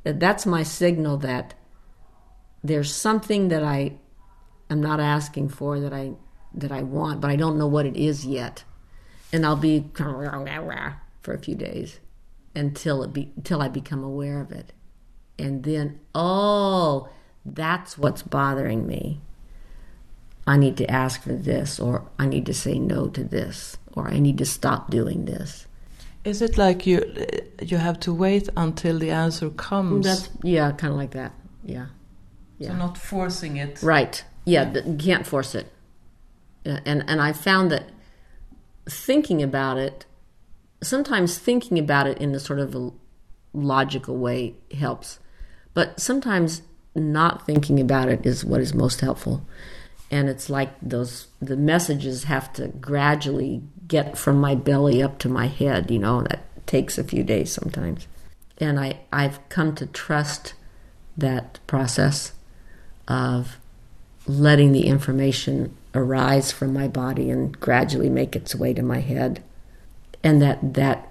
that 0.04 0.20
that's 0.20 0.46
my 0.46 0.64
signal 0.64 1.16
that 1.20 1.54
there's 2.62 2.94
something 2.94 3.48
that 3.48 3.64
I 3.64 3.94
am 4.70 4.82
not 4.82 5.00
asking 5.00 5.50
for 5.50 5.80
that 5.80 5.94
I 5.94 6.16
that 6.54 6.72
I 6.72 6.84
want, 6.84 7.22
but 7.22 7.32
I 7.32 7.36
don't 7.36 7.58
know 7.58 7.68
what 7.68 7.86
it 7.86 7.96
is 7.96 8.26
yet. 8.26 8.64
And 9.34 9.46
I'll 9.46 9.56
be 9.56 9.86
for 9.96 11.34
a 11.34 11.40
few 11.40 11.56
days 11.56 12.00
until 12.54 13.04
it 13.04 13.14
be 13.14 13.32
until 13.38 13.62
I 13.62 13.70
become 13.70 14.04
aware 14.04 14.42
of 14.42 14.52
it. 14.52 14.74
And 15.40 15.64
then, 15.64 16.00
oh, 16.14 17.10
that's 17.46 17.98
what's 17.98 18.22
bothering 18.22 18.86
me. 18.86 19.22
I 20.46 20.58
need 20.58 20.76
to 20.78 20.92
ask 20.92 21.24
for 21.24 21.34
this, 21.34 21.80
or 21.80 22.10
I 22.20 22.26
need 22.26 22.46
to 22.48 22.54
say 22.54 22.78
no 22.78 23.08
to 23.10 23.24
this, 23.24 23.78
or 23.94 24.10
I 24.10 24.20
need 24.20 24.38
to 24.40 24.46
stop 24.46 24.90
doing 24.90 25.26
this. 25.26 25.66
Is 26.24 26.42
it 26.42 26.58
like 26.58 26.86
you 26.86 27.04
you 27.62 27.78
have 27.78 28.00
to 28.02 28.14
wait 28.14 28.50
until 28.58 29.00
the 29.00 29.12
answer 29.12 29.50
comes? 29.50 30.06
Mm, 30.06 30.10
that's 30.10 30.30
yeah, 30.44 30.72
kind 30.72 30.92
of 30.92 31.00
like 31.00 31.12
that. 31.12 31.32
Yeah, 31.64 31.88
yeah. 32.58 32.70
So 32.70 32.76
not 32.76 32.98
forcing 32.98 33.56
it. 33.58 33.82
Right. 33.82 34.24
Yeah, 34.44 34.72
yeah. 34.74 34.82
you 34.86 34.98
can't 34.98 35.26
force 35.26 35.56
it 35.56 35.72
Uh, 36.66 36.80
and 36.86 37.04
and 37.08 37.22
I 37.22 37.34
found 37.34 37.72
that 37.72 37.90
thinking 38.90 39.42
about 39.42 39.78
it, 39.78 40.06
sometimes 40.82 41.38
thinking 41.38 41.80
about 41.80 42.08
it 42.08 42.18
in 42.20 42.34
a 42.36 42.40
sort 42.40 42.60
of 42.60 42.76
a 42.76 42.92
logical 43.54 44.18
way 44.18 44.56
helps, 44.78 45.20
but 45.74 46.00
sometimes 46.00 46.62
not 46.96 47.46
thinking 47.46 47.80
about 47.80 48.10
it 48.10 48.26
is 48.26 48.44
what 48.44 48.62
is 48.62 48.74
most 48.74 49.02
helpful. 49.02 49.46
And 50.10 50.28
it's 50.28 50.50
like 50.50 50.72
those 50.82 51.28
the 51.42 51.58
messages 51.58 52.26
have 52.26 52.52
to 52.54 52.68
gradually 52.68 53.62
get 53.88 54.18
from 54.18 54.40
my 54.40 54.56
belly 54.56 55.02
up 55.02 55.20
to 55.20 55.30
my 55.30 55.48
head. 55.48 55.90
You 55.90 56.00
know 56.00 56.22
that 56.24 56.68
takes 56.68 56.98
a 56.98 57.04
few 57.04 57.24
days 57.24 57.52
sometimes, 57.52 58.08
and 58.58 58.80
I 58.80 59.00
I've 59.12 59.48
come 59.50 59.74
to 59.76 59.86
trust 59.86 60.54
that 61.18 61.60
process 61.66 62.34
of 63.08 63.58
letting 64.28 64.72
the 64.72 64.86
information 64.86 65.76
arise 65.94 66.52
from 66.52 66.74
my 66.74 66.88
body 66.88 67.30
and 67.30 67.60
gradually 67.60 68.10
make 68.10 68.36
its 68.36 68.56
way 68.56 68.74
to 68.74 68.82
my 68.82 69.00
head. 69.00 69.44
And 70.24 70.42
that 70.42 70.74
that 70.74 71.10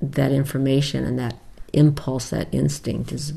that 0.00 0.32
information 0.32 1.04
and 1.04 1.18
that 1.18 1.36
impulse, 1.72 2.30
that 2.30 2.52
instinct 2.52 3.12
is 3.12 3.34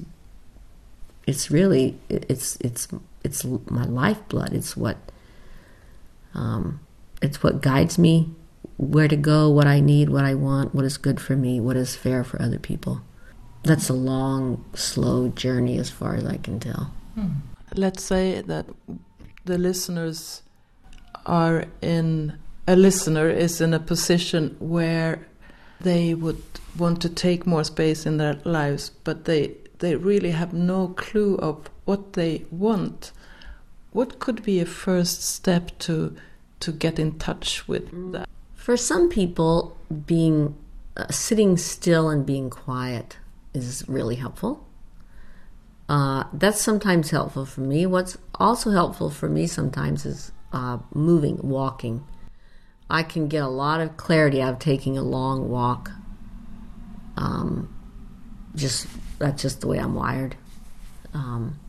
it's 1.27 1.51
really 1.51 1.97
it's 2.09 2.57
it's 2.57 2.87
it's 3.23 3.45
my 3.45 3.85
lifeblood. 3.85 4.53
It's 4.53 4.75
what 4.75 4.97
um, 6.33 6.79
it's 7.21 7.43
what 7.43 7.61
guides 7.61 7.97
me 7.97 8.31
where 8.77 9.07
to 9.07 9.15
go, 9.15 9.49
what 9.49 9.67
I 9.67 9.79
need, 9.79 10.09
what 10.09 10.25
I 10.25 10.33
want, 10.33 10.73
what 10.73 10.85
is 10.85 10.97
good 10.97 11.19
for 11.19 11.35
me, 11.35 11.59
what 11.59 11.77
is 11.77 11.95
fair 11.95 12.23
for 12.23 12.41
other 12.41 12.59
people. 12.59 13.01
That's 13.63 13.89
a 13.89 13.93
long, 13.93 14.65
slow 14.73 15.29
journey 15.29 15.77
as 15.77 15.89
far 15.89 16.15
as 16.15 16.25
I 16.25 16.37
can 16.37 16.59
tell. 16.59 16.91
Hmm. 17.15 17.27
Let's 17.75 18.03
say 18.03 18.41
that 18.41 18.65
the 19.45 19.57
listeners 19.57 20.41
are 21.25 21.65
in 21.81 22.37
a 22.67 22.75
listener 22.75 23.29
is 23.29 23.59
in 23.59 23.73
a 23.73 23.79
position 23.79 24.55
where 24.59 25.27
they 25.81 26.13
would 26.13 26.41
want 26.77 27.01
to 27.01 27.09
take 27.09 27.45
more 27.45 27.63
space 27.63 28.05
in 28.05 28.17
their 28.17 28.39
lives, 28.45 28.91
but 29.03 29.25
they 29.25 29.55
they 29.79 29.95
really 29.95 30.31
have 30.31 30.53
no 30.53 30.87
clue 30.89 31.35
of 31.37 31.69
what 31.85 32.13
they 32.13 32.45
want. 32.51 33.11
What 33.91 34.19
could 34.19 34.43
be 34.43 34.59
a 34.59 34.65
first 34.65 35.23
step 35.23 35.77
to 35.79 36.15
to 36.61 36.71
get 36.71 36.99
in 36.99 37.19
touch 37.19 37.67
with 37.67 38.11
that? 38.13 38.29
For 38.55 38.77
some 38.77 39.09
people, 39.09 39.75
being 40.05 40.55
uh, 40.95 41.07
sitting 41.09 41.57
still 41.57 42.09
and 42.09 42.25
being 42.25 42.49
quiet 42.49 43.17
is 43.53 43.83
really 43.87 44.15
helpful. 44.15 44.65
Uh, 45.89 46.23
that's 46.31 46.61
sometimes 46.61 47.09
helpful 47.09 47.45
for 47.45 47.61
me. 47.61 47.85
What's 47.85 48.17
also 48.35 48.71
helpful 48.71 49.09
for 49.09 49.27
me 49.27 49.47
sometimes 49.47 50.05
is 50.05 50.31
uh, 50.53 50.77
moving, 50.93 51.39
walking. 51.41 52.05
I 52.89 53.03
can 53.03 53.27
get 53.27 53.41
a 53.43 53.47
lot 53.47 53.81
of 53.81 53.97
clarity 53.97 54.41
out 54.41 54.53
of 54.53 54.59
taking 54.59 54.97
a 54.97 55.01
long 55.01 55.49
walk. 55.49 55.91
Um, 57.17 57.73
just 58.55 58.87
that's 59.19 59.41
just 59.41 59.61
the 59.61 59.67
way 59.67 59.79
I'm 59.79 59.95
wired. 59.95 60.35
Um, 61.13 61.59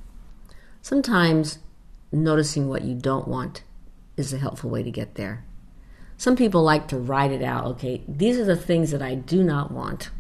sometimes 0.83 1.59
noticing 2.12 2.68
what 2.68 2.83
you 2.83 2.94
don't 2.94 3.27
want 3.27 3.62
is 4.16 4.33
a 4.33 4.38
helpful 4.38 4.70
way 4.70 4.83
to 4.83 4.90
get 4.90 5.14
there. 5.14 5.44
Some 6.16 6.37
people 6.37 6.62
like 6.62 6.88
to 6.88 6.99
write 6.99 7.33
it 7.33 7.42
out. 7.42 7.64
Okay, 7.64 8.03
these 8.07 8.38
are 8.38 8.44
the 8.44 8.57
things 8.57 8.90
that 8.90 9.03
I 9.03 9.14
do 9.14 9.42
not 9.42 9.70
want, 9.70 10.11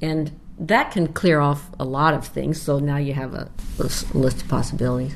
and 0.00 0.38
that 0.58 0.92
can 0.92 1.12
clear 1.12 1.40
off 1.40 1.70
a 1.78 1.84
lot 1.84 2.14
of 2.14 2.26
things. 2.26 2.60
So 2.62 2.78
now 2.78 2.96
you 2.96 3.12
have 3.12 3.34
a, 3.34 3.50
a 3.78 3.90
list 4.16 4.42
of 4.42 4.48
possibilities. 4.48 5.14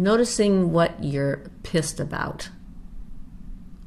Noticing 0.00 0.72
what 0.72 1.02
you're 1.02 1.50
pissed 1.64 1.98
about, 1.98 2.50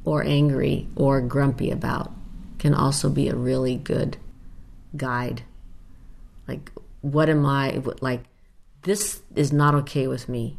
or 0.04 0.22
angry, 0.22 0.88
or 0.94 1.22
grumpy 1.22 1.70
about 1.70 2.12
can 2.58 2.74
also 2.74 3.08
be 3.08 3.28
a 3.28 3.34
really 3.34 3.76
good 3.76 4.18
guide. 4.94 5.42
Like, 6.46 6.70
what 7.00 7.30
am 7.30 7.46
I, 7.46 7.82
like, 8.00 8.24
this 8.82 9.22
is 9.34 9.52
not 9.52 9.74
okay 9.74 10.06
with 10.06 10.28
me. 10.28 10.58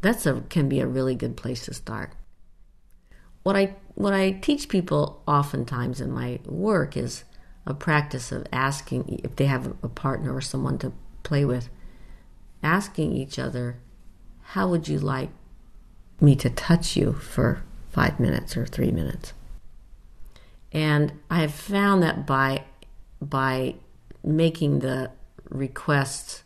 That's 0.00 0.24
a, 0.24 0.40
can 0.48 0.68
be 0.68 0.80
a 0.80 0.86
really 0.86 1.14
good 1.14 1.36
place 1.36 1.66
to 1.66 1.74
start. 1.74 2.12
What 3.42 3.56
I, 3.56 3.76
what 3.94 4.14
I 4.14 4.32
teach 4.32 4.68
people 4.68 5.22
oftentimes 5.26 6.00
in 6.00 6.10
my 6.10 6.40
work 6.46 6.96
is 6.96 7.24
a 7.66 7.74
practice 7.74 8.32
of 8.32 8.46
asking 8.50 9.20
if 9.22 9.36
they 9.36 9.44
have 9.44 9.74
a 9.82 9.88
partner 9.88 10.34
or 10.34 10.40
someone 10.40 10.78
to 10.78 10.92
play 11.22 11.44
with, 11.44 11.68
asking 12.62 13.12
each 13.12 13.38
other, 13.38 13.76
How 14.54 14.66
would 14.66 14.88
you 14.88 14.98
like 14.98 15.30
me 16.20 16.34
to 16.34 16.50
touch 16.50 16.96
you 16.96 17.12
for 17.12 17.62
five 17.90 18.18
minutes 18.18 18.56
or 18.56 18.66
three 18.66 18.90
minutes? 18.90 19.32
And 20.72 21.12
I 21.30 21.42
have 21.42 21.54
found 21.54 22.02
that 22.02 22.26
by 22.26 22.64
by 23.22 23.76
making 24.24 24.80
the 24.80 25.12
request 25.50 26.42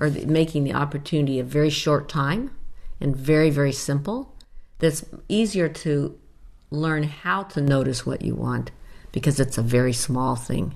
or 0.00 0.08
the, 0.08 0.24
making 0.24 0.64
the 0.64 0.72
opportunity 0.72 1.38
a 1.38 1.44
very 1.44 1.68
short 1.68 2.08
time 2.08 2.56
and 3.02 3.14
very 3.14 3.50
very 3.50 3.72
simple, 3.72 4.34
that's 4.78 5.04
easier 5.28 5.68
to 5.68 6.18
learn 6.70 7.02
how 7.02 7.42
to 7.42 7.60
notice 7.60 8.06
what 8.06 8.22
you 8.22 8.34
want 8.34 8.70
because 9.12 9.38
it's 9.38 9.58
a 9.58 9.62
very 9.62 9.92
small 9.92 10.36
thing. 10.36 10.74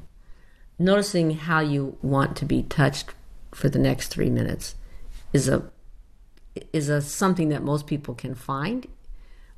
Noticing 0.78 1.30
how 1.30 1.60
you 1.60 1.96
want 2.02 2.36
to 2.36 2.44
be 2.44 2.64
touched 2.64 3.14
for 3.50 3.70
the 3.70 3.78
next 3.78 4.08
three 4.08 4.28
minutes 4.28 4.74
is 5.32 5.48
a 5.48 5.70
is 6.72 6.88
a 6.88 7.00
something 7.00 7.48
that 7.50 7.62
most 7.62 7.86
people 7.86 8.14
can 8.14 8.34
find. 8.34 8.86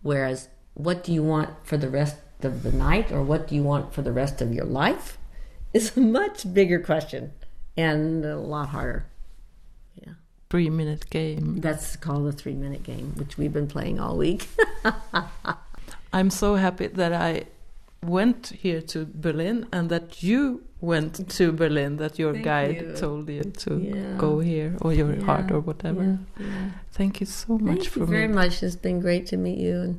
Whereas, 0.02 0.48
what 0.74 1.02
do 1.04 1.12
you 1.12 1.22
want 1.22 1.50
for 1.64 1.76
the 1.76 1.88
rest 1.88 2.16
of 2.42 2.62
the 2.62 2.72
night, 2.72 3.10
or 3.10 3.22
what 3.22 3.48
do 3.48 3.54
you 3.54 3.62
want 3.62 3.92
for 3.92 4.02
the 4.02 4.12
rest 4.12 4.40
of 4.40 4.54
your 4.54 4.64
life, 4.64 5.18
is 5.72 5.96
a 5.96 6.00
much 6.00 6.52
bigger 6.54 6.78
question 6.78 7.32
and 7.76 8.24
a 8.24 8.36
lot 8.36 8.70
harder. 8.70 9.06
Yeah. 9.94 10.14
Three 10.50 10.70
minute 10.70 11.08
game. 11.10 11.60
That's 11.60 11.96
called 11.96 12.26
the 12.26 12.32
three 12.32 12.54
minute 12.54 12.82
game, 12.82 13.12
which 13.16 13.38
we've 13.38 13.52
been 13.52 13.68
playing 13.68 14.00
all 14.00 14.16
week. 14.16 14.48
I'm 16.12 16.30
so 16.30 16.54
happy 16.54 16.86
that 16.86 17.12
I 17.12 17.44
went 18.02 18.48
here 18.48 18.80
to 18.80 19.06
Berlin 19.12 19.66
and 19.72 19.90
that 19.90 20.22
you 20.22 20.64
went 20.80 21.28
to 21.28 21.50
Berlin, 21.52 21.96
that 21.96 22.18
your 22.18 22.32
Thank 22.32 22.44
guide 22.44 22.80
you. 22.80 22.92
told 22.96 23.28
you 23.28 23.42
to 23.42 23.78
Yeah. 23.78 24.16
go 24.16 24.38
here 24.38 24.76
or 24.80 24.92
your 24.92 25.14
Yeah. 25.14 25.24
heart 25.24 25.50
or 25.50 25.60
whatever. 25.60 26.04
Yeah, 26.38 26.46
yeah. 26.46 26.70
Thank 26.92 27.20
you 27.20 27.26
so 27.26 27.58
much 27.58 27.78
Thank 27.78 27.88
for 27.88 27.98
you 28.00 28.06
very 28.06 28.28
me. 28.28 28.34
much. 28.34 28.62
It's 28.62 28.76
been 28.76 29.00
great 29.00 29.26
to 29.28 29.36
meet 29.36 29.58
you, 29.58 29.80
and 29.80 29.98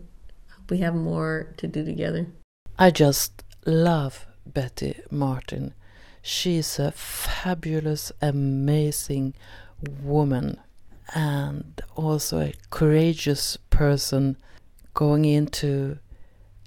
hope 0.55 0.71
we 0.71 0.77
have 0.79 0.95
more 0.95 1.53
to 1.57 1.67
do 1.67 1.83
together. 1.83 2.27
I 2.77 2.91
just 2.91 3.43
love 3.65 4.25
Betty 4.45 4.95
Martin. 5.11 5.73
She's 6.21 6.79
a 6.79 6.91
fabulous, 6.91 8.11
amazing 8.21 9.33
woman 10.03 10.57
and 11.15 11.81
also 11.95 12.39
a 12.39 12.53
courageous 12.69 13.57
person 13.69 14.37
going 14.93 15.25
into 15.25 15.97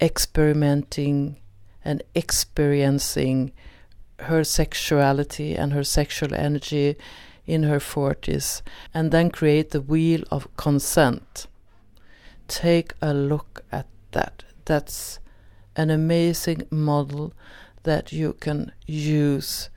experimenting 0.01 1.37
and 1.85 2.03
experiencing 2.14 3.53
her 4.22 4.44
sexuality 4.44 5.54
and 5.54 5.72
her 5.72 5.85
sexual 5.85 6.35
energy 6.35 6.96
in 7.46 7.64
her 7.64 7.78
40s 7.78 8.62
and 8.94 9.11
then 9.11 9.30
create 9.30 9.70
the 9.70 9.80
wheel 9.80 10.22
of 10.30 10.54
consent. 10.56 11.46
Take 12.48 12.94
a 13.00 13.12
look 13.12 13.64
at 13.72 13.87
that. 14.12 14.44
That's 14.64 15.18
an 15.76 15.90
amazing 15.90 16.66
model 16.70 17.32
that 17.82 18.12
you 18.12 18.35
can 18.35 18.72
use 18.87 19.70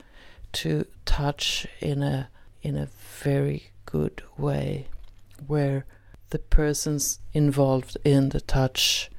to 0.52 0.86
touch 1.04 1.66
in 1.80 2.02
a 2.02 2.28
in 2.62 2.76
a 2.76 2.88
very 3.22 3.70
good 3.84 4.22
way 4.36 4.88
where 5.46 5.84
the 6.30 6.38
persons 6.38 7.20
involved 7.32 7.96
in 8.04 8.30
the 8.30 8.40
touch 8.40 9.10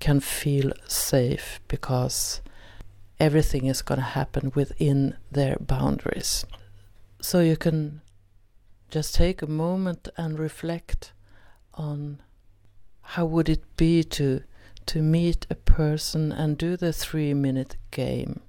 can 0.00 0.20
feel 0.20 0.72
safe 0.86 1.60
because 1.68 2.40
everything 3.20 3.66
is 3.66 3.82
going 3.82 3.98
to 3.98 4.04
happen 4.04 4.52
within 4.54 5.16
their 5.30 5.56
boundaries. 5.60 6.44
So 7.20 7.40
you 7.40 7.56
can 7.56 8.00
just 8.90 9.14
take 9.14 9.42
a 9.42 9.46
moment 9.46 10.08
and 10.16 10.38
reflect 10.38 11.12
on 11.74 12.22
how 13.02 13.24
would 13.26 13.48
it 13.48 13.64
be 13.76 14.04
to 14.04 14.42
to 14.86 15.02
meet 15.02 15.46
a 15.50 15.54
person 15.54 16.32
and 16.32 16.56
do 16.56 16.76
the 16.76 16.92
3 16.92 17.34
minute 17.34 17.76
game? 17.90 18.40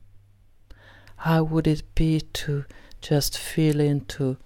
How 1.17 1.43
would 1.43 1.67
it 1.67 1.84
be 1.95 2.21
to 2.21 2.63
just 3.01 3.38
feel 3.38 3.82
into 3.82 4.38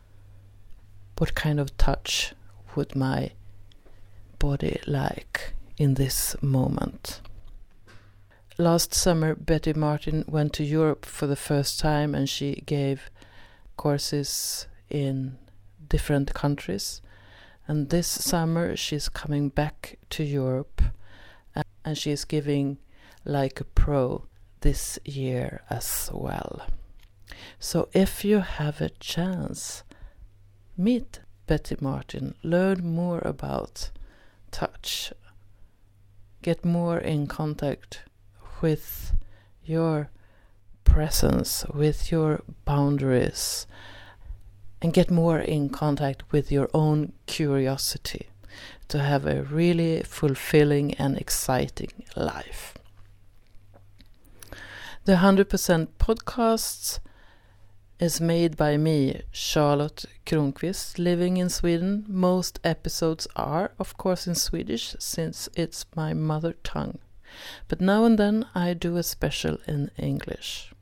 what 1.17 1.36
kind 1.36 1.59
of 1.59 1.77
touch 1.77 2.34
would 2.76 2.95
my 2.95 3.32
body 4.39 4.80
like 4.88 5.53
in 5.78 5.93
this 5.93 6.36
moment 6.41 7.21
last 8.58 8.93
summer 8.93 9.36
betty 9.36 9.74
martin 9.74 10.24
went 10.28 10.54
to 10.54 10.64
europe 10.64 11.06
for 11.06 11.28
the 11.28 11.36
first 11.36 11.80
time 11.80 12.14
and 12.14 12.30
she 12.30 12.62
gave 12.66 13.10
courses 13.78 14.68
in 14.89 15.38
different 15.88 16.34
countries. 16.34 17.01
And 17.68 17.89
this 17.89 18.08
summer 18.08 18.76
she's 18.76 19.10
coming 19.10 19.49
back 19.49 19.97
to 20.12 20.24
europe 20.24 20.82
and, 21.56 21.66
and 21.84 21.97
she's 21.97 22.26
giving 22.26 22.78
like 23.26 23.60
a 23.60 23.64
pro 23.64 24.26
this 24.62 24.99
year 25.04 25.62
as 25.70 26.10
well. 26.14 26.68
So 27.60 27.89
if 27.93 28.24
you 28.24 28.39
have 28.39 28.82
a 28.82 28.89
chance 28.89 29.84
meet 30.78 31.20
betty 31.45 31.76
martin. 31.80 32.36
Learn 32.43 32.86
more 32.86 33.20
about 33.20 33.91
touch. 34.51 35.14
Get 36.41 36.66
more 36.66 36.97
in 36.97 37.28
contact 37.28 38.04
with 38.64 39.14
your 39.64 40.09
presence 40.84 41.66
with 41.74 42.11
your 42.11 42.41
boundaries 42.66 43.66
and 44.82 44.93
get 44.93 45.09
more 45.09 45.39
in 45.39 45.70
contact 45.70 46.24
with 46.32 46.51
your 46.51 46.70
own 46.74 47.14
curiosity 47.26 48.28
to 48.88 48.99
have 48.99 49.26
a 49.26 49.43
really 49.43 50.03
fulfilling 50.03 50.93
and 50.95 51.18
exciting 51.18 52.03
life. 52.16 52.76
The 55.05 55.16
100% 55.16 55.88
podcasts 55.99 56.99
is 57.99 58.22
made 58.22 58.55
by 58.55 58.78
me, 58.78 59.22
Charlotte 59.32 60.05
Kronqvist, 60.26 60.99
living 60.99 61.38
in 61.38 61.49
Sweden. 61.49 62.05
Most 62.07 62.59
episodes 62.64 63.28
are, 63.36 63.72
of 63.80 63.97
course, 63.97 64.28
in 64.28 64.36
Swedish 64.36 64.95
since 64.99 65.49
it's 65.55 65.86
my 65.95 66.14
mother 66.14 66.53
tongue. 66.64 66.99
But 67.67 67.81
now 67.81 68.05
and 68.05 68.17
then 68.17 68.45
I 68.55 68.73
do 68.73 68.97
a 68.97 69.03
special 69.03 69.57
in 69.67 69.91
English. 69.97 70.73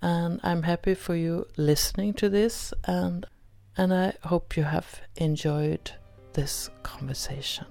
And 0.00 0.40
I'm 0.42 0.62
happy 0.62 0.94
for 0.94 1.16
you 1.16 1.46
listening 1.56 2.14
to 2.14 2.28
this 2.28 2.72
and 2.84 3.26
and 3.76 3.94
I 3.94 4.14
hope 4.24 4.56
you 4.56 4.64
have 4.64 5.00
enjoyed 5.16 5.92
this 6.32 6.68
conversation. 6.82 7.66